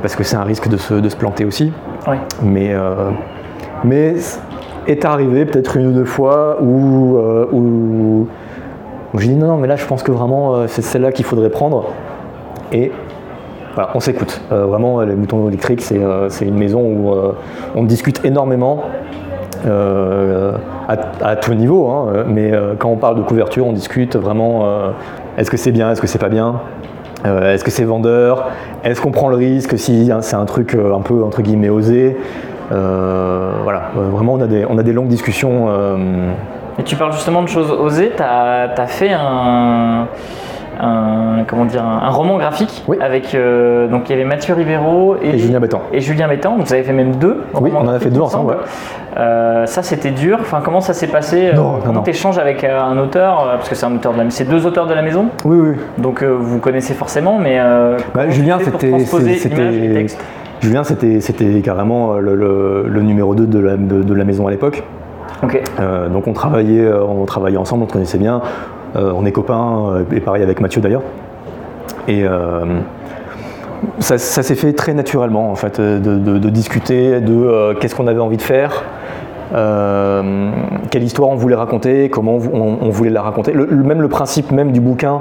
parce 0.00 0.16
que 0.16 0.24
c'est 0.24 0.36
un 0.36 0.42
risque 0.44 0.68
de 0.68 0.78
se, 0.78 0.94
de 0.94 1.08
se 1.10 1.16
planter 1.16 1.44
aussi. 1.44 1.72
Mais, 2.42 2.70
euh, 2.72 3.10
mais 3.84 4.14
est 4.86 5.04
arrivé 5.04 5.44
peut-être 5.44 5.76
une 5.76 5.88
ou 5.88 5.92
deux 5.92 6.04
fois 6.04 6.58
où, 6.62 7.16
euh, 7.18 7.46
où, 7.52 8.26
où 9.16 9.18
j'ai 9.18 9.28
dit 9.28 9.34
non, 9.34 9.46
non, 9.48 9.56
mais 9.56 9.66
là 9.66 9.76
je 9.76 9.86
pense 9.86 10.02
que 10.02 10.12
vraiment 10.12 10.54
euh, 10.54 10.66
c'est 10.68 10.82
celle-là 10.82 11.10
qu'il 11.10 11.24
faudrait 11.24 11.50
prendre. 11.50 11.86
Et 12.72 12.92
voilà, 13.74 13.90
on 13.94 14.00
s'écoute. 14.00 14.40
Euh, 14.52 14.66
vraiment, 14.66 15.00
les 15.00 15.14
moutons 15.14 15.48
électriques, 15.48 15.80
c'est 15.82 15.98
euh, 15.98 16.28
une 16.40 16.56
maison 16.58 16.80
où 16.82 17.12
euh, 17.12 17.32
on 17.74 17.82
discute 17.84 18.24
énormément. 18.24 18.84
euh, 19.66 20.52
à, 20.88 20.96
à 21.30 21.36
tout 21.36 21.54
niveau, 21.54 21.88
hein, 21.90 22.06
euh, 22.14 22.24
mais 22.28 22.52
euh, 22.52 22.74
quand 22.78 22.88
on 22.90 22.96
parle 22.96 23.16
de 23.16 23.22
couverture, 23.22 23.66
on 23.66 23.72
discute 23.72 24.14
vraiment 24.16 24.60
euh, 24.64 24.90
est-ce 25.38 25.50
que 25.50 25.56
c'est 25.56 25.72
bien, 25.72 25.90
est-ce 25.90 26.00
que 26.00 26.06
c'est 26.06 26.18
pas 26.20 26.28
bien, 26.28 26.60
euh, 27.24 27.52
est-ce 27.54 27.64
que 27.64 27.70
c'est 27.70 27.84
vendeur, 27.84 28.48
est-ce 28.84 29.00
qu'on 29.00 29.10
prend 29.10 29.28
le 29.28 29.36
risque 29.36 29.76
si 29.78 30.10
hein, 30.12 30.20
c'est 30.20 30.36
un 30.36 30.44
truc 30.44 30.74
euh, 30.74 30.94
un 30.94 31.00
peu 31.00 31.24
entre 31.24 31.42
guillemets 31.42 31.70
osé. 31.70 32.16
Euh, 32.72 33.50
voilà, 33.64 33.90
Euh, 33.96 34.10
vraiment 34.10 34.34
on 34.34 34.40
a 34.40 34.46
des, 34.46 34.64
on 34.68 34.78
a 34.78 34.82
des 34.82 34.92
longues 34.92 35.08
discussions. 35.08 35.68
Euh, 36.78 36.80
Et 36.80 36.84
tu 36.84 36.96
parles 36.96 37.12
justement 37.12 37.42
de 37.42 37.48
choses 37.48 37.70
osées. 37.70 38.12
Tu 38.16 38.22
as, 38.22 38.86
fait 38.86 39.12
un, 39.12 40.06
un- 40.80 41.44
comment 41.46 41.64
dire, 41.64 41.84
un, 41.84 42.06
un 42.06 42.10
roman 42.10 42.36
graphique 42.38 42.84
Oui. 42.88 42.98
avec. 43.00 43.34
euh, 43.34 43.88
donc 43.88 44.08
il 44.08 44.12
y 44.12 44.14
avait 44.14 44.24
Mathieu 44.24 44.54
Rivero 44.54 45.16
et, 45.22 45.30
et 45.30 45.38
Julien 45.38 45.60
Bétan. 45.60 45.80
et 45.92 46.00
Julien 46.00 46.28
Bétan. 46.28 46.56
Vous 46.58 46.72
avez 46.72 46.82
fait 46.82 46.92
même 46.92 47.16
deux. 47.16 47.42
Oui, 47.60 47.70
on 47.74 47.80
en 47.80 47.88
a 47.88 47.98
fait 47.98 48.10
deux 48.10 48.20
ensemble, 48.20 48.52
semble. 48.52 48.64
Euh, 49.18 49.64
ça 49.64 49.82
c'était 49.82 50.10
dur. 50.10 50.38
Enfin, 50.40 50.60
comment 50.62 50.82
ça 50.82 50.92
s'est 50.92 51.06
passé 51.06 51.50
Non, 51.54 51.62
non, 51.62 51.78
Comment 51.84 52.02
t'échanges 52.02 52.36
avec 52.38 52.62
euh, 52.64 52.78
un 52.80 52.98
auteur 52.98 53.40
euh, 53.40 53.56
Parce 53.56 53.68
que 53.70 53.74
c'est 53.74 53.86
un 53.86 53.94
auteur 53.94 54.12
de 54.12 54.18
la, 54.18 54.30
c'est 54.30 54.44
deux 54.44 54.66
auteurs 54.66 54.86
de 54.86 54.92
la 54.94 55.00
maison. 55.02 55.26
Oui, 55.46 55.56
oui. 55.58 55.74
Donc 55.96 56.22
euh, 56.22 56.36
vous 56.38 56.58
connaissez 56.58 56.92
forcément, 56.92 57.38
mais 57.38 57.56
euh, 57.58 57.96
Bah, 58.14 58.28
Julien, 58.28 58.58
c'était- 58.62 58.92
Julien, 60.60 60.84
c'était 60.84 61.20
c'était 61.20 61.60
carrément 61.62 62.14
euh, 62.14 62.18
le, 62.20 62.34
le- 62.34 62.84
le 62.88 63.02
numéro 63.02 63.34
2 63.34 63.46
de 63.46 63.58
la, 63.58 63.76
de- 63.76 64.02
de 64.02 64.14
la 64.14 64.24
maison 64.24 64.46
à 64.46 64.50
l'époque. 64.50 64.82
Euh, 65.78 66.08
donc 66.08 66.26
on 66.26 66.32
travaillait, 66.32 66.84
euh, 66.84 67.04
on 67.04 67.24
travaillait 67.24 67.58
ensemble, 67.58 67.84
on 67.84 67.88
se 67.88 67.92
connaissait 67.92 68.18
bien. 68.18 68.40
Euh, 68.96 69.12
on 69.14 69.24
est 69.26 69.32
copains, 69.32 70.04
et 70.12 70.20
pareil 70.20 70.42
avec 70.42 70.60
Mathieu 70.60 70.80
d'ailleurs. 70.80 71.02
Et 72.08 72.24
ça, 73.98 74.16
s'est 74.18 74.54
fait 74.54 74.72
très 74.72 74.94
naturellement 74.94 75.50
en 75.50 75.56
fait, 75.56 75.80
de, 75.80 76.38
discuter 76.50 77.20
de 77.20 77.74
qu'est-ce 77.74 77.94
qu'on 77.96 78.06
avait 78.06 78.20
envie 78.20 78.36
de 78.36 78.42
faire, 78.42 78.84
quelle 79.52 81.02
histoire 81.02 81.30
on 81.30 81.34
voulait 81.34 81.56
raconter, 81.56 82.08
comment 82.08 82.36
on, 82.36 82.90
voulait 82.90 83.10
la 83.10 83.22
raconter. 83.22 83.52
Même 83.52 84.02
le 84.02 84.08
principe 84.08 84.52
même 84.52 84.70
du 84.70 84.80
bouquin. 84.80 85.20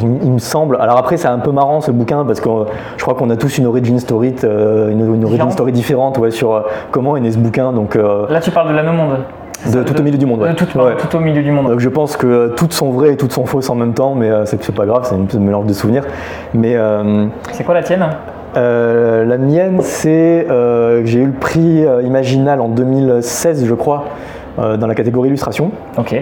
Il, 0.00 0.32
me 0.32 0.38
semble. 0.38 0.76
Alors 0.80 0.98
après, 0.98 1.16
c'est 1.16 1.28
un 1.28 1.38
peu 1.38 1.52
marrant 1.52 1.80
ce 1.80 1.90
bouquin 1.90 2.24
parce 2.24 2.40
que 2.40 2.48
euh, 2.48 2.64
je 2.96 3.02
crois 3.02 3.14
qu'on 3.14 3.30
a 3.30 3.36
tous 3.36 3.58
une 3.58 3.66
origin 3.66 3.98
story, 3.98 4.34
euh, 4.44 4.90
une, 4.90 5.00
une 5.00 5.06
origin 5.08 5.28
Différente. 5.28 5.52
story 5.52 5.72
différente 5.72 6.18
ouais, 6.18 6.30
sur 6.30 6.54
euh, 6.54 6.60
comment 6.90 7.16
est 7.16 7.20
né 7.20 7.30
ce 7.30 7.38
bouquin. 7.38 7.72
Donc 7.72 7.96
euh, 7.96 8.26
Là 8.28 8.40
tu 8.40 8.50
parles 8.50 8.68
de 8.70 8.74
la 8.74 8.82
même 8.82 8.96
monde. 8.96 9.16
de 9.72 9.82
tout 9.82 9.98
au 9.98 10.02
milieu 10.02 10.18
du 10.18 10.26
monde. 10.26 10.42
ouais. 10.42 10.54
Tout, 10.54 10.66
Ouais. 10.78 10.96
tout 10.96 11.16
au 11.16 11.20
milieu 11.20 11.42
du 11.42 11.50
monde. 11.52 11.68
Donc 11.68 11.80
je 11.80 11.88
pense 11.88 12.16
que 12.16 12.48
toutes 12.56 12.72
sont 12.72 12.90
vraies 12.90 13.12
et 13.12 13.16
toutes 13.16 13.32
sont 13.32 13.46
fausses 13.46 13.70
en 13.70 13.74
même 13.74 13.94
temps, 13.94 14.14
mais 14.14 14.30
euh, 14.30 14.44
c'est 14.44 14.72
pas 14.74 14.86
grave, 14.86 15.02
c'est 15.04 15.14
une- 15.14 15.28
un 15.42 15.44
mélange 15.44 15.66
de 15.66 15.72
souvenirs. 15.72 16.04
Mais 16.54 16.74
euh, 16.76 17.26
C'est 17.52 17.64
quoi 17.64 17.74
la 17.74 17.82
tienne? 17.82 18.04
euh, 18.56 19.24
la 19.26 19.36
mienne, 19.38 19.78
c'est 19.82 20.46
que 20.48 21.02
j'ai 21.04 21.18
eu 21.20 21.26
le 21.26 21.32
prix 21.32 21.84
Imaginal 22.04 22.60
en 22.60 22.68
2016, 22.68 23.66
je 23.66 23.74
crois, 23.74 24.04
dans 24.58 24.86
la 24.86 24.94
catégorie 24.94 25.28
illustration. 25.28 25.70
Ok. 25.98 26.14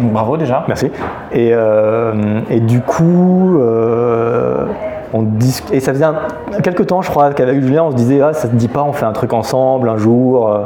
Donc, 0.00 0.12
bravo 0.12 0.36
déjà. 0.36 0.64
Merci. 0.68 0.90
Et, 1.32 1.50
euh, 1.52 2.40
et 2.50 2.60
du 2.60 2.80
coup, 2.80 3.58
euh, 3.60 4.64
on 5.12 5.22
dis- 5.22 5.62
et 5.72 5.80
ça 5.80 5.92
faisait 5.92 6.04
un- 6.04 6.14
quelques 6.62 6.86
temps, 6.86 7.02
je 7.02 7.10
crois, 7.10 7.32
qu'avec 7.34 7.60
Julien, 7.60 7.84
on 7.84 7.90
se 7.90 7.96
disait, 7.96 8.20
ah, 8.22 8.32
ça 8.32 8.48
te 8.48 8.54
dit 8.56 8.68
pas, 8.68 8.82
on 8.82 8.92
fait 8.92 9.04
un 9.04 9.12
truc 9.12 9.32
ensemble 9.32 9.88
un 9.88 9.96
jour. 9.98 10.48
euh. 10.50 10.58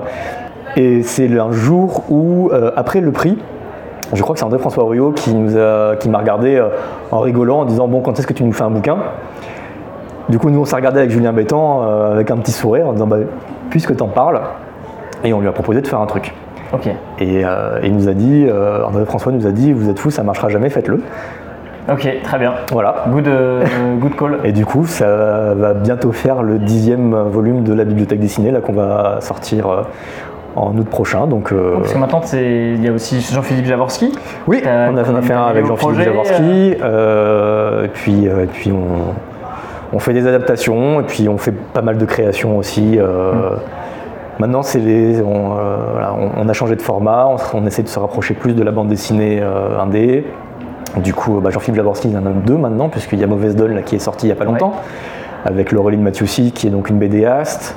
Et 0.76 1.02
c'est 1.02 1.28
un 1.38 1.50
jour 1.52 2.04
où, 2.10 2.50
euh, 2.52 2.70
après 2.76 3.00
le 3.00 3.10
prix, 3.10 3.38
je 4.12 4.22
crois 4.22 4.34
que 4.34 4.38
c'est 4.38 4.44
André-François 4.44 4.88
Rio 4.88 5.10
qui 5.12 5.34
nous 5.34 5.56
a- 5.58 5.96
qui 5.96 6.08
m'a 6.08 6.18
regardé 6.18 6.54
euh, 6.56 6.68
en 7.10 7.20
rigolant, 7.20 7.60
en 7.60 7.64
disant, 7.64 7.88
bon, 7.88 8.02
quand 8.02 8.18
est-ce 8.18 8.26
que 8.26 8.34
tu 8.34 8.44
nous 8.44 8.52
fais 8.52 8.62
un 8.64 8.70
bouquin? 8.70 8.96
Du 10.28 10.38
coup, 10.38 10.50
nous, 10.50 10.60
on 10.60 10.64
s'est 10.64 10.76
regardé 10.76 10.98
avec 10.98 11.10
Julien 11.10 11.32
Bétan, 11.32 11.82
euh, 11.82 12.12
avec 12.12 12.30
un 12.30 12.36
petit 12.36 12.52
sourire, 12.52 12.88
en 12.88 12.92
disant, 12.92 13.06
bah, 13.06 13.16
puisque 13.70 13.96
t'en 13.96 14.08
parles, 14.08 14.40
et 15.24 15.32
on 15.32 15.40
lui 15.40 15.48
a 15.48 15.52
proposé 15.52 15.80
de 15.80 15.86
faire 15.88 16.00
un 16.00 16.06
truc. 16.06 16.34
Ok. 16.72 16.88
Et 17.20 17.44
euh, 17.44 17.78
il 17.84 17.94
nous 17.94 18.08
a 18.08 18.12
dit, 18.12 18.46
euh, 18.48 18.84
André-François 18.84 19.32
nous 19.32 19.46
a 19.46 19.50
dit, 19.52 19.72
vous 19.72 19.88
êtes 19.88 19.98
fous, 19.98 20.10
ça 20.10 20.22
marchera 20.22 20.48
jamais, 20.48 20.68
faites-le. 20.70 21.00
Ok, 21.90 22.08
très 22.24 22.38
bien. 22.38 22.54
Voilà. 22.72 23.04
Good, 23.08 23.28
euh, 23.28 23.64
good 24.00 24.16
call. 24.16 24.38
Et 24.42 24.50
du 24.50 24.66
coup, 24.66 24.86
ça 24.86 25.54
va 25.54 25.72
bientôt 25.74 26.10
faire 26.10 26.42
le 26.42 26.58
dixième 26.58 27.14
volume 27.14 27.62
de 27.62 27.72
la 27.72 27.84
bibliothèque 27.84 28.18
dessinée, 28.18 28.50
là 28.50 28.60
qu'on 28.60 28.72
va 28.72 29.18
sortir 29.20 29.68
euh, 29.68 29.82
en 30.56 30.76
août 30.76 30.88
prochain. 30.88 31.28
Donc, 31.28 31.52
euh, 31.52 31.74
Parce 31.78 31.92
que 31.92 31.98
maintenant, 31.98 32.20
c'est- 32.24 32.72
il 32.74 32.84
y 32.84 32.88
a 32.88 32.92
aussi 32.92 33.20
Jean-Philippe 33.20 33.66
Javorski. 33.66 34.10
oui, 34.48 34.62
on 34.64 34.96
a, 34.96 35.02
on 35.08 35.14
a 35.16 35.22
fait 35.22 35.32
un 35.34 35.42
avec 35.44 35.64
Jean-Philippe 35.66 36.80
euh, 36.82 37.84
et 37.84 37.88
puis, 37.88 38.26
euh, 38.26 38.42
et 38.42 38.46
puis 38.46 38.72
on, 38.72 39.14
on 39.96 39.98
fait 40.00 40.12
des 40.12 40.26
adaptations, 40.26 40.98
et 41.00 41.04
puis 41.04 41.28
on 41.28 41.38
fait 41.38 41.52
pas 41.52 41.82
mal 41.82 41.98
de 41.98 42.04
créations 42.04 42.56
aussi. 42.58 42.98
euh, 42.98 43.32
Maintenant, 44.38 44.62
c'est 44.62 44.78
les, 44.78 45.22
on, 45.22 45.52
euh, 45.56 45.76
voilà, 45.92 46.14
on- 46.14 46.42
on 46.44 46.48
a 46.48 46.52
changé 46.52 46.76
de 46.76 46.82
format, 46.82 47.28
on, 47.54 47.66
essaie 47.66 47.82
de 47.82 47.88
se 47.88 47.98
rapprocher 47.98 48.34
plus 48.34 48.54
de 48.54 48.62
la 48.62 48.70
bande 48.70 48.88
dessinée 48.88 49.40
euh, 49.40 49.78
indé. 49.80 50.26
Du 50.98 51.14
coup, 51.14 51.40
bah, 51.40 51.50
Jean-Philippe 51.50 51.76
Jaworski, 51.76 52.08
il 52.08 52.14
y 52.14 52.18
en 52.18 52.26
a 52.26 52.30
deux 52.30 52.56
maintenant, 52.56 52.88
puisqu'il 52.88 53.18
y 53.18 53.24
a 53.24 53.26
Mauvaise 53.26 53.56
Donne 53.56 53.74
là, 53.74 53.82
qui 53.82 53.96
est 53.96 54.00
sorti 54.00 54.26
il 54.26 54.28
n'y 54.28 54.32
a 54.32 54.36
pas 54.36 54.44
longtemps, 54.44 54.74
avec 55.44 55.72
Laureline 55.72 56.02
Mathiussi, 56.02 56.52
qui 56.52 56.66
est 56.66 56.70
donc 56.70 56.90
une 56.90 56.98
BDaste. 56.98 57.76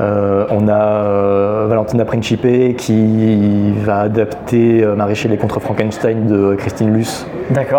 Euh, 0.00 0.44
on 0.50 0.68
a 0.68 0.74
euh, 0.74 1.66
Valentina 1.68 2.04
Principe 2.04 2.46
qui 2.76 3.72
va 3.82 4.00
adapter 4.00 4.84
euh, 4.84 4.94
Maréchal 4.94 5.32
et 5.32 5.38
contre 5.38 5.58
Frankenstein 5.58 6.26
de 6.26 6.54
Christine 6.54 6.92
Luce, 6.92 7.26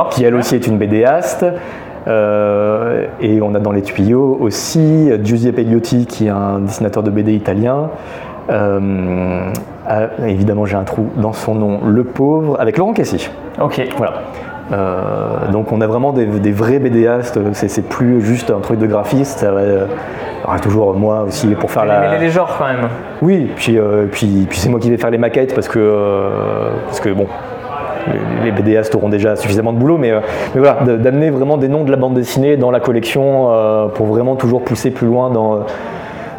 qui 0.09 0.23
elle 0.23 0.33
aussi 0.35 0.55
est 0.55 0.65
une 0.67 0.77
BDaste. 0.79 1.45
Euh, 2.07 3.05
et 3.19 3.41
on 3.41 3.53
a 3.53 3.59
dans 3.59 3.71
les 3.71 3.81
tuyaux 3.81 4.37
aussi 4.39 5.09
Giuseppe 5.23 5.59
Eliotti, 5.59 6.05
qui 6.05 6.27
est 6.27 6.29
un 6.29 6.59
dessinateur 6.59 7.03
de 7.03 7.11
BD 7.11 7.33
italien. 7.33 7.89
Euh, 8.49 9.51
ah, 9.87 10.07
évidemment, 10.25 10.65
j'ai 10.65 10.77
un 10.77 10.83
trou 10.83 11.07
dans 11.17 11.33
son 11.33 11.55
nom, 11.55 11.79
Le 11.85 12.03
Pauvre, 12.03 12.57
avec 12.59 12.77
Laurent 12.77 12.93
Cassis. 12.93 13.29
Ok. 13.59 13.81
Voilà. 13.97 14.21
Euh, 14.71 15.49
donc 15.51 15.71
on 15.71 15.79
a 15.79 15.87
vraiment 15.87 16.11
des, 16.11 16.25
des 16.25 16.51
vrais 16.51 16.79
BDastes, 16.79 17.39
c'est 17.53 17.87
plus 17.87 18.19
juste 18.19 18.51
un 18.51 18.59
truc 18.59 18.79
de 18.79 18.87
graphiste, 18.87 19.39
ça 19.39 19.51
va, 19.51 20.59
toujours 20.59 20.93
moi 20.93 21.23
aussi 21.25 21.47
pour 21.55 21.71
faire 21.71 21.85
la... 21.85 22.01
Mêler 22.01 22.25
les 22.25 22.29
genres 22.29 22.53
quand 22.57 22.67
même. 22.67 22.89
Oui, 23.21 23.49
puis, 23.55 23.79
euh, 23.79 24.07
puis, 24.11 24.45
puis 24.49 24.59
c'est 24.59 24.69
moi 24.69 24.79
qui 24.79 24.89
vais 24.89 24.97
faire 24.97 25.09
les 25.09 25.17
maquettes 25.17 25.55
parce 25.55 25.69
que, 25.69 25.79
euh, 25.79 26.71
parce 26.85 26.99
que 26.99 27.09
bon, 27.09 27.27
les, 28.43 28.51
BDastes 28.51 28.95
auront 28.95 29.09
déjà 29.09 29.35
suffisamment 29.35 29.73
de 29.73 29.77
boulot, 29.79 29.97
mais, 29.97 30.11
euh, 30.11 30.19
mais 30.55 30.61
voilà, 30.61 30.79
d'amener 30.97 31.29
vraiment 31.29 31.57
des 31.57 31.67
noms 31.67 31.83
de 31.83 31.91
la 31.91 31.97
bande 31.97 32.13
dessinée 32.13 32.57
dans 32.57 32.71
la 32.71 32.79
collection 32.79 33.49
euh, 33.51 33.87
pour 33.87 34.05
vraiment 34.07 34.35
toujours 34.35 34.63
pousser 34.63 34.91
plus 34.91 35.07
loin 35.07 35.29
dans 35.29 35.53
euh, 35.53 35.57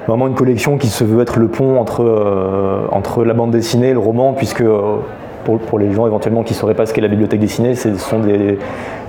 vraiment 0.07 0.27
une 0.27 0.35
collection 0.35 0.79
qui 0.79 0.89
se 0.89 1.05
veut 1.05 1.21
être 1.23 1.39
le 1.39 1.49
pont 1.49 1.79
entre, 1.79 2.03
euh, 2.03 2.81
entre 2.93 3.25
la 3.25 3.35
bande 3.35 3.51
dessinée 3.51 3.89
et 3.89 3.93
le 3.93 3.99
roman, 3.99 4.33
puisque 4.33 4.63
euh, 4.63 4.97
pour, 5.45 5.59
pour 5.59 5.79
les 5.79 5.93
gens 5.93 6.07
éventuellement 6.07 6.43
qui 6.43 6.53
ne 6.55 6.59
sauraient 6.59 6.75
pas 6.75 6.87
ce 6.87 6.93
qu'est 6.95 7.01
la 7.01 7.09
bibliothèque 7.09 7.41
dessinée, 7.41 7.75
ce 7.75 7.95
sont 7.97 8.19
des, 8.21 8.59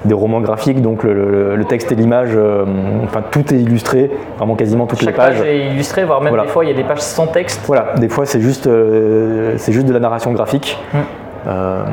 des 0.06 0.13
romans 0.13 0.39
graphiques, 0.41 0.82
donc 0.82 1.04
le, 1.04 1.13
le- 1.13 1.56
le 1.58 1.65
texte 1.65 1.91
et 1.91 1.95
l'image, 1.95 2.30
euh, 2.34 2.63
enfin 3.04 3.22
tout 3.32 3.54
est 3.54 3.58
illustré, 3.58 4.10
vraiment 4.38 4.56
quasiment 4.56 4.86
toutes 4.88 5.00
Chaque 5.00 5.10
les 5.10 5.13
pages. 5.17 5.38
page 5.39 5.48
est 5.48 5.67
illustrée, 5.72 6.04
voire 6.06 6.22
même 6.22 6.30
Voilà. 6.30 6.43
des 6.43 6.50
fois 6.50 6.63
il 6.63 6.69
y 6.69 6.74
a 6.74 6.76
des 6.78 6.84
pages 6.84 7.02
sans 7.02 7.28
texte. 7.28 7.62
Voilà, 7.65 7.93
des 7.98 8.08
fois 8.10 8.26
c'est 8.26 8.39
juste, 8.41 8.69
c'est 9.58 9.72
juste 9.74 9.88
de 9.88 9.93
la 9.93 10.00
narration 10.00 10.32
graphique. 10.32 10.78
Mm. 10.93 10.98
Euh, 11.47 11.84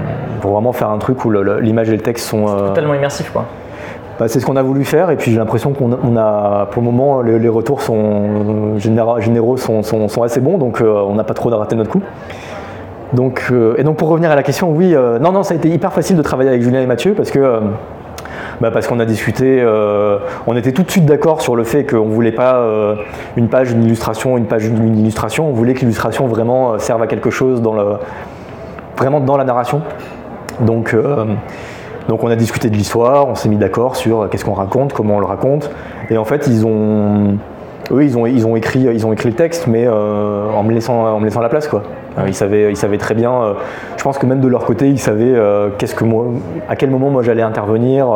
pour 0.40 0.52
vraiment 0.52 0.72
faire 0.72 0.90
un 0.90 0.98
truc 0.98 1.24
où 1.24 1.30
l'image 1.30 1.88
et 1.88 1.92
le 1.92 2.02
texte 2.02 2.26
sont. 2.28 2.46
euh, 2.48 2.68
Totalement 2.68 2.94
immersif, 2.94 3.30
quoi. 3.32 3.44
bah, 4.18 4.26
c'est 4.28 4.40
ce 4.40 4.46
qu'on 4.46 4.56
a 4.56 4.62
voulu 4.62 4.84
faire 4.84 5.10
et 5.10 5.16
puis 5.16 5.30
j'ai 5.30 5.38
l'impression 5.38 5.72
qu'on 5.72 5.92
a- 6.16 6.66
pour 6.70 6.82
le 6.82 6.86
moment, 6.86 7.20
les, 7.22 7.38
les 7.38 7.48
retours 7.48 7.80
sont 7.82 8.76
généra- 8.78 9.20
généraux 9.20 9.56
sont, 9.56 9.82
sont- 9.82 10.08
sont 10.08 10.22
assez 10.22 10.40
bons, 10.40 10.58
donc 10.58 10.80
euh, 10.80 11.00
on 11.08 11.14
n'a 11.14 11.22
pas 11.24 11.34
trop 11.34 11.48
raté 11.50 11.76
notre 11.76 11.90
coup. 11.90 12.02
Donc, 13.12 13.52
et 13.78 13.84
donc 13.84 13.96
pour 13.96 14.08
revenir 14.08 14.30
à 14.32 14.34
la 14.34 14.42
question, 14.42 14.70
oui, 14.72 14.94
non, 15.20 15.30
non, 15.32 15.42
ça 15.44 15.54
a 15.54 15.56
été 15.56 15.68
hyper 15.68 15.92
facile 15.92 16.16
de 16.16 16.22
travailler 16.22 16.50
avec 16.50 16.62
Julien 16.62 16.80
et 16.80 16.86
Mathieu 16.86 17.14
parce 17.14 17.30
que 17.30 17.60
bah, 18.60 18.70
parce 18.72 18.86
qu'on 18.88 18.98
a 18.98 19.04
discuté, 19.04 19.60
euh, 19.62 20.18
on 20.48 20.56
était 20.56 20.72
tout 20.72 20.82
de 20.82 20.90
suite 20.90 21.06
d'accord 21.06 21.40
sur 21.40 21.54
le 21.54 21.62
fait 21.62 21.84
qu'on 21.84 22.06
voulait 22.06 22.32
pas 22.32 22.56
euh, 22.56 22.96
une 23.36 23.48
page, 23.48 23.70
une 23.70 23.84
illustration, 23.84 24.36
une 24.36 24.46
page, 24.46 24.66
une 24.66 24.98
illustration. 24.98 25.48
On 25.48 25.52
voulait 25.52 25.74
que 25.74 25.80
l'illustration 25.80 26.26
vraiment 26.26 26.78
serve 26.80 27.00
à 27.02 27.06
quelque 27.06 27.30
chose 27.30 27.62
dans 27.62 27.74
le, 27.74 27.84
vraiment 28.96 29.20
dans 29.20 29.36
la 29.36 29.44
narration. 29.44 29.82
Donc, 30.60 30.94
euh, 30.94 31.26
donc 32.08 32.22
on 32.22 32.28
a 32.28 32.36
discuté 32.36 32.70
de 32.70 32.76
l'histoire, 32.76 33.28
on 33.28 33.34
s'est 33.34 33.48
mis 33.48 33.56
d'accord 33.56 33.96
sur 33.96 34.22
euh, 34.22 34.28
qu'est-ce 34.28 34.44
qu'on 34.44 34.54
raconte, 34.54 34.92
comment 34.92 35.16
on 35.16 35.20
le 35.20 35.26
raconte. 35.26 35.70
Et 36.10 36.16
en 36.16 36.24
fait, 36.24 36.46
ils 36.46 36.64
ont, 36.64 37.38
eux, 37.92 38.02
ils 38.04 38.16
ont, 38.18 38.26
ils 38.26 38.46
ont 38.46 38.56
écrit, 38.56 38.80
ils 38.80 39.06
ont 39.06 39.12
écrit 39.12 39.28
le 39.28 39.34
texte, 39.34 39.66
mais 39.66 39.84
euh, 39.86 40.50
en 40.50 40.62
me 40.62 40.72
laissant, 40.72 40.94
en 41.06 41.20
me 41.20 41.24
laissant 41.24 41.40
la 41.40 41.48
place, 41.48 41.68
quoi. 41.68 41.82
Euh, 42.18 42.22
Ils 42.26 42.34
savaient, 42.34 42.70
ils 42.70 42.76
savaient 42.76 42.98
très 42.98 43.14
bien. 43.14 43.32
euh, 43.32 43.52
je 43.96 44.02
pense 44.02 44.18
que 44.18 44.26
même 44.26 44.40
de 44.40 44.48
leur 44.48 44.64
côté, 44.64 44.88
ils 44.88 44.98
savaient 44.98 45.34
euh, 45.34 45.68
qu'est-ce 45.76 45.94
que 45.94 46.04
moi, 46.04 46.26
à 46.68 46.76
quel 46.76 46.90
moment 46.90 47.10
moi 47.10 47.22
j'allais 47.22 47.42
intervenir. 47.42 48.06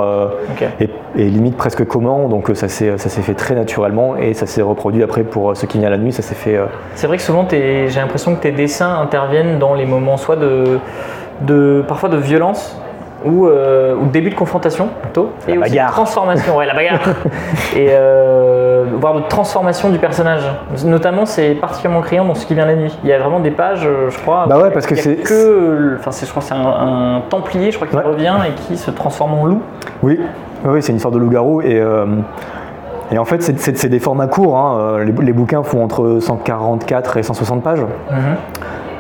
et, 0.81 0.89
et 1.17 1.25
limite 1.25 1.57
presque 1.57 1.85
comment, 1.85 2.29
donc 2.29 2.51
ça 2.55 2.69
s'est 2.69 2.97
ça 2.97 3.09
s'est 3.09 3.23
fait 3.23 3.35
très 3.35 3.55
naturellement 3.55 4.17
et 4.17 4.33
ça 4.35 4.47
s'est 4.47 4.63
reproduit 4.63 5.03
après 5.03 5.23
pour 5.25 5.57
ce 5.57 5.67
qui 5.67 5.79
vient 5.79 5.91
la 5.91 5.99
nuit, 5.99 6.13
ça 6.13 6.23
s'est 6.23 6.35
fait. 6.37 6.59
C'est 6.95 7.07
vrai 7.09 7.17
que 7.17 7.23
souvent, 7.23 7.47
j'ai 7.51 7.89
l'impression 7.97 8.35
que 8.37 8.41
tes 8.41 8.53
dessins 8.53 8.99
interviennent 9.01 9.59
dans 9.59 9.75
les 9.75 9.87
moments 9.87 10.17
soit 10.17 10.37
de, 10.37 10.79
de 11.43 11.83
parfois 11.87 12.09
de 12.09 12.17
violence 12.17 12.80
ou, 13.25 13.47
euh, 13.47 13.95
ou 13.95 14.07
début 14.07 14.31
de 14.31 14.35
confrontation 14.35 14.89
plutôt, 15.03 15.31
et 15.47 15.53
La 15.55 15.61
aussi 15.61 15.71
de 15.71 15.77
bagarre. 15.77 15.93
transformation, 15.93 16.57
ouais, 16.57 16.67
la 16.67 16.75
bagarre, 16.75 17.01
et 17.77 17.89
euh, 17.91 18.85
voire 18.99 19.15
de 19.15 19.23
transformation 19.29 19.91
du 19.91 19.99
personnage. 19.99 20.43
Notamment, 20.85 21.27
c'est 21.27 21.55
particulièrement 21.55 22.01
criant 22.03 22.25
dans 22.25 22.35
ce 22.35 22.47
qui 22.47 22.55
vient 22.55 22.67
la 22.67 22.77
nuit. 22.77 22.97
Il 23.05 23.11
y 23.11 23.13
a 23.13 23.19
vraiment 23.19 23.41
des 23.41 23.51
pages, 23.51 23.85
euh, 23.87 24.11
je 24.11 24.19
crois. 24.19 24.47
Bah 24.49 24.59
ouais, 24.61 24.71
parce 24.71 24.87
que 24.87 24.95
c'est- 24.95 25.17
que, 25.17 25.97
enfin, 25.99 26.11
c'est- 26.13 26.27
je 26.27 26.31
crois, 26.31 26.43
que 26.43 26.49
c'est 26.49 26.55
un, 26.55 27.17
un 27.19 27.21
templier, 27.29 27.71
je 27.71 27.77
crois, 27.77 27.89
qui 27.89 27.97
Ouais. 27.97 28.03
revient 28.03 28.35
et 28.49 28.53
qui 28.53 28.77
se 28.77 28.91
transforme 28.91 29.35
en 29.35 29.45
loup. 29.47 29.63
Oui, 30.03 30.19
oui, 30.65 30.83
c'est 30.83 30.93
une 30.93 30.99
sorte 30.99 31.15
de 31.15 31.19
loup-garou 31.19 31.61
et. 31.63 31.79
euh, 31.81 32.07
et 33.13 33.19
en 33.19 33.25
fait, 33.25 33.43
c'est- 33.43 33.89
des 33.89 33.99
formats 33.99 34.29
courts. 34.29 34.57
hein, 34.57 34.99
Les, 35.05 35.13
les 35.27 35.33
bouquins 35.33 35.63
font 35.65 35.83
entre 35.83 36.19
144 36.21 37.17
et 37.17 37.23
160 37.25 37.63
pages. 37.63 37.81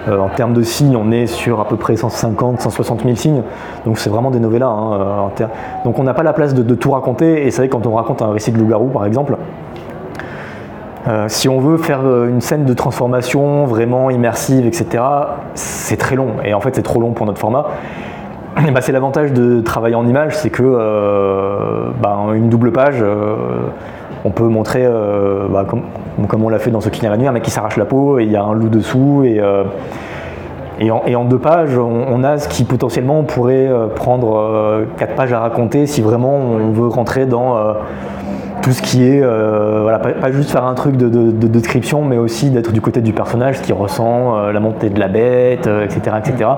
Euh, 0.08 0.18
en 0.18 0.28
termes 0.28 0.54
de 0.54 0.62
signes, 0.62 0.96
on 0.96 1.10
est 1.10 1.26
sur 1.26 1.60
à 1.60 1.68
peu 1.68 1.76
près 1.76 1.96
150, 1.96 2.60
160 2.60 3.02
000 3.02 3.14
signes. 3.16 3.42
Donc 3.84 3.98
c'est 3.98 4.10
vraiment 4.10 4.30
des 4.30 4.40
novellas. 4.40 4.66
hein, 4.66 5.28
euh, 5.40 5.46
Donc 5.84 5.98
on 5.98 6.04
n'a 6.04 6.14
pas 6.14 6.22
la 6.22 6.32
place 6.32 6.54
de, 6.54 6.74
tout 6.74 6.92
raconter. 6.92 7.46
Et 7.46 7.50
c'est 7.50 7.62
vrai 7.62 7.68
quand 7.68 7.86
on 7.86 7.94
raconte 7.94 8.22
un 8.22 8.32
récit 8.32 8.52
de 8.52 8.58
loup-garou, 8.58 8.88
par 8.88 9.04
exemple, 9.04 9.36
euh, 11.08 11.26
si 11.28 11.48
on 11.48 11.60
veut 11.60 11.76
faire 11.76 12.00
une 12.26 12.40
scène 12.40 12.64
de 12.64 12.74
transformation 12.74 13.64
vraiment 13.64 14.10
immersive, 14.10 14.66
etc., 14.66 15.04
c'est 15.54 15.96
très 15.96 16.16
long. 16.16 16.34
Et 16.44 16.54
en 16.54 16.60
fait, 16.60 16.74
c'est 16.74 16.82
trop 16.82 17.00
long 17.00 17.12
pour 17.12 17.26
notre 17.26 17.38
format. 17.38 17.66
Bah, 18.74 18.80
c'est 18.80 18.92
l'avantage 18.92 19.32
de 19.32 19.60
travailler 19.60 19.94
en 19.94 20.06
image, 20.08 20.36
c'est 20.36 20.50
que 20.50 21.92
bah, 22.02 22.18
une 22.34 22.48
double 22.48 22.72
page, 22.72 23.02
on 24.24 24.30
peut 24.30 24.44
montrer, 24.44 24.82
euh, 24.84 25.46
bah, 25.48 25.64
comme, 25.66 26.44
on 26.44 26.48
l'a 26.48 26.58
fait 26.58 26.70
dans 26.70 26.80
ce 26.80 26.88
qui 26.88 27.00
vient 27.00 27.10
la 27.10 27.16
nuit, 27.16 27.26
un 27.26 27.32
mec 27.32 27.42
qui 27.42 27.50
s'arrache 27.50 27.76
la 27.76 27.84
peau 27.84 28.18
et 28.18 28.24
il 28.24 28.30
y 28.30 28.36
a 28.36 28.42
un 28.42 28.54
loup 28.54 28.68
dessous. 28.68 29.22
Et, 29.24 29.40
euh, 29.40 29.64
en, 30.90 31.24
deux 31.24 31.38
pages, 31.38 31.76
on, 31.76 32.24
a 32.24 32.38
ce 32.38 32.48
qui 32.48 32.64
potentiellement 32.64 33.22
pourrait 33.22 33.68
euh, 33.68 33.86
prendre 33.88 34.86
quatre 34.96 35.14
pages 35.14 35.32
à 35.32 35.40
raconter 35.40 35.86
si 35.86 36.00
vraiment 36.00 36.34
on 36.36 36.70
veut 36.70 36.88
rentrer 36.88 37.26
dans 37.26 37.54
tout 38.62 38.72
ce 38.72 38.80
qui 38.82 39.04
est, 39.06 39.20
pas, 39.22 40.32
juste 40.32 40.50
faire 40.50 40.64
un 40.64 40.74
truc 40.74 40.96
de, 40.96 41.08
de- 41.08 41.30
de 41.30 41.46
description, 41.48 42.02
mais 42.02 42.16
aussi 42.16 42.50
d'être 42.50 42.72
du 42.72 42.80
côté 42.80 43.02
du 43.02 43.12
personnage, 43.12 43.58
ce 43.58 43.62
qu'il 43.62 43.74
ressent, 43.74 44.50
la 44.50 44.60
montée 44.60 44.88
de 44.88 44.98
la 44.98 45.08
bête, 45.08 45.68
etc., 45.84 46.16
etc. 46.18 46.50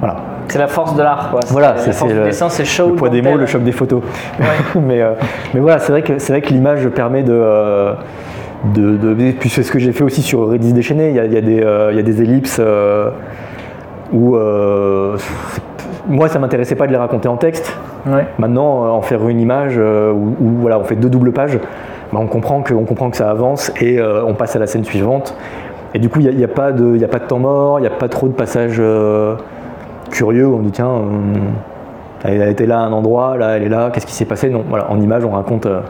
Voilà. 0.00 0.16
C'est 0.48 0.58
la 0.58 0.66
force 0.66 0.94
de 0.96 1.02
l'art, 1.02 1.28
quoi. 1.30 1.40
Voilà, 1.48 1.72
la 1.74 1.78
c'est- 1.78 1.92
force 1.92 2.10
du 2.12 2.18
le- 2.18 2.24
dessin, 2.24 2.48
show. 2.64 2.88
Le 2.88 2.94
poids 2.94 3.08
des 3.10 3.22
mots, 3.22 3.36
le 3.36 3.46
choc 3.46 3.62
des 3.62 3.72
photos. 3.72 4.02
Ouais. 4.40 4.46
mais, 4.80 5.00
euh, 5.02 5.12
mais 5.54 5.60
voilà, 5.60 5.78
c'est 5.78 5.92
vrai 5.92 6.02
que 6.02 6.18
c'est 6.18 6.32
vrai 6.32 6.40
que 6.42 6.48
l'image 6.48 6.88
permet 6.88 7.22
de, 7.22 7.32
euh, 7.34 7.92
de, 8.74 8.96
de- 8.96 9.20
et 9.22 9.32
puis 9.32 9.48
c'est 9.50 9.62
ce 9.62 9.70
que 9.70 9.78
j'ai 9.78 9.92
fait 9.92 10.04
aussi 10.04 10.22
sur 10.22 10.48
Redis 10.48 10.72
déchaîné. 10.72 11.10
Il 11.10 11.16
y 11.16 11.20
a, 11.20 11.24
il 11.26 11.32
y 11.32 11.36
a 11.36 11.40
des, 11.40 11.60
euh, 11.62 11.88
il 11.92 11.96
y 11.96 12.00
a 12.00 12.02
des 12.02 12.22
ellipses 12.22 12.60
où 14.12 14.36
moi 16.08 16.28
ça 16.28 16.38
m'intéressait 16.38 16.74
pas 16.76 16.86
de 16.86 16.92
les 16.92 16.98
raconter 16.98 17.28
en 17.28 17.36
texte. 17.36 17.76
Ouais. 18.06 18.26
Maintenant, 18.38 18.94
en 18.94 19.02
faire 19.02 19.26
une 19.28 19.40
image 19.40 19.76
où, 19.76 20.34
où, 20.40 20.48
voilà, 20.60 20.78
on 20.78 20.84
fait 20.84 20.96
deux 20.96 21.10
doubles 21.10 21.32
pages, 21.32 21.58
bah, 22.12 22.18
on 22.22 22.26
comprend 22.26 22.62
que 22.62 22.72
on 22.72 22.84
comprend 22.84 23.10
que 23.10 23.16
ça 23.18 23.28
avance 23.30 23.70
et 23.80 24.00
on 24.00 24.34
passe 24.34 24.56
à 24.56 24.58
la 24.58 24.66
scène 24.66 24.84
suivante. 24.84 25.34
Et 25.94 25.98
du 25.98 26.08
coup, 26.08 26.20
il 26.20 26.34
n'y 26.36 26.42
a, 26.44 26.46
a 26.46 26.48
pas 26.50 26.72
de 26.72 26.94
il 26.94 27.00
y 27.00 27.04
a 27.04 27.08
pas 27.08 27.18
de 27.18 27.24
temps 27.24 27.38
mort, 27.38 27.78
il 27.78 27.82
n'y 27.82 27.88
a 27.88 27.90
pas 27.90 28.08
trop 28.08 28.28
de 28.28 28.32
passages 28.32 28.80
curieux 30.10 30.46
où 30.46 30.56
on 30.56 30.60
dit 30.60 30.70
tiens. 30.72 30.88
euh, 30.88 31.38
elle 32.24 32.42
a 32.42 32.48
été 32.48 32.66
là 32.66 32.80
à 32.80 32.82
un 32.82 32.92
endroit, 32.92 33.36
là 33.36 33.50
elle 33.56 33.62
est 33.62 33.68
là, 33.68 33.90
qu'est-ce 33.92 34.04
qui 34.06 34.12
s'est 34.12 34.24
passé? 34.24 34.50
Non, 34.50 34.64
voilà, 34.68 34.90
en 34.90 35.00
image 35.00 35.24
on 35.24 35.30
raconte, 35.30 35.66
euh, 35.66 35.80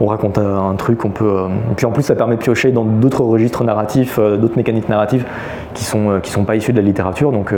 on 0.00 0.06
raconte 0.06 0.38
euh, 0.38 0.58
un 0.58 0.74
truc, 0.74 1.04
on 1.04 1.10
peut. 1.10 1.24
euh, 1.30 1.48
et 1.70 1.74
puis 1.76 1.84
en 1.84 1.90
plus 1.90 2.02
ça 2.02 2.14
permet 2.14 2.36
de 2.36 2.40
piocher 2.40 2.72
dans 2.72 2.84
d'autres 2.84 3.22
registres 3.22 3.62
narratifs, 3.62 4.18
d'autres 4.18 4.56
mécaniques 4.56 4.88
narratives 4.88 5.26
qui 5.74 5.84
sont 5.84 6.18
qui 6.22 6.30
sont 6.30 6.44
pas 6.44 6.56
issues 6.56 6.72
de 6.72 6.78
la 6.78 6.82
littérature, 6.86 7.30
donc 7.30 7.52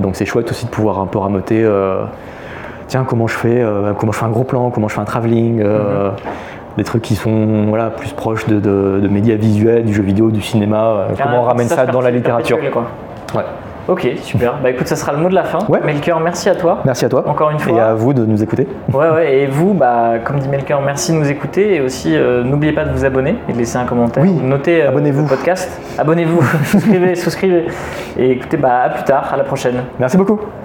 donc 0.00 0.14
c'est 0.14 0.24
chouette 0.24 0.48
aussi 0.52 0.66
de 0.66 0.70
pouvoir 0.70 1.00
un 1.00 1.06
peu 1.06 1.18
ramoter. 1.18 1.68
tiens 2.86 3.04
comment 3.04 3.26
je 3.26 3.34
fais, 3.34 3.64
comment 3.98 4.12
je 4.12 4.18
fais 4.18 4.24
un 4.26 4.30
gros 4.30 4.44
plan, 4.44 4.70
comment 4.70 4.86
je 4.86 4.94
fais 4.94 5.00
un 5.00 5.04
travelling, 5.04 5.60
euh, 5.60 6.10
des 6.76 6.84
trucs 6.84 7.02
qui 7.02 7.16
sont 7.16 7.64
voilà 7.70 7.90
plus 7.90 8.12
proches 8.12 8.46
de, 8.46 8.60
de- 8.60 9.00
de 9.02 9.08
médias 9.08 9.34
visuels, 9.36 9.84
du 9.84 9.92
jeu 9.94 10.02
vidéo, 10.04 10.30
du 10.30 10.42
cinéma. 10.42 11.06
comment 11.20 11.40
on 11.40 11.44
ramène 11.44 11.66
ça 11.68 11.86
dans 11.86 12.00
la 12.00 12.12
littérature 12.12 12.58
Quoi. 12.72 12.84
Ouais. 13.34 13.44
Ok, 13.86 14.08
super. 14.22 14.54
Bah 14.62 14.70
écoute, 14.70 14.86
ça 14.86 14.96
sera 14.96 15.12
le 15.12 15.18
mot 15.18 15.28
de 15.28 15.34
la 15.34 15.44
fin. 15.44 15.58
Ouais. 15.68 15.80
Melchior, 15.84 16.18
merci 16.20 16.48
à 16.48 16.54
toi. 16.54 16.80
Merci 16.84 17.04
à 17.04 17.08
toi. 17.08 17.24
Encore 17.26 17.50
une 17.50 17.58
fois. 17.58 17.76
Et 17.76 17.80
à 17.80 17.94
vous 17.94 18.14
de 18.14 18.24
nous 18.24 18.42
écouter. 18.42 18.66
Ouais, 18.92 19.10
ouais, 19.10 19.34
et 19.34 19.46
vous, 19.46 19.74
bah, 19.74 20.12
comme 20.24 20.38
dit 20.38 20.48
Melchior, 20.48 20.80
merci 20.80 21.12
de 21.12 21.18
nous 21.18 21.30
écouter 21.30 21.74
et 21.76 21.80
aussi 21.80 22.16
euh, 22.16 22.42
n'oubliez 22.44 22.72
pas 22.72 22.84
de 22.84 22.90
vous 22.92 23.04
abonner 23.04 23.36
et 23.48 23.52
de 23.52 23.58
laisser 23.58 23.76
un 23.76 23.84
commentaire. 23.84 24.22
Oui, 24.22 24.32
notez 24.42 24.82
euh, 24.82 24.88
abonnez-vous. 24.88 25.22
le 25.22 25.28
podcast. 25.28 25.80
Abonnez-vous, 25.98 26.40
souscrivez, 26.64 27.14
souscrivez. 27.14 27.66
Et 28.18 28.30
écoutez, 28.30 28.56
bah, 28.56 28.82
à 28.84 28.88
plus 28.88 29.04
tard, 29.04 29.28
à 29.32 29.36
la 29.36 29.44
prochaine. 29.44 29.82
Merci 29.98 30.16
beaucoup. 30.16 30.40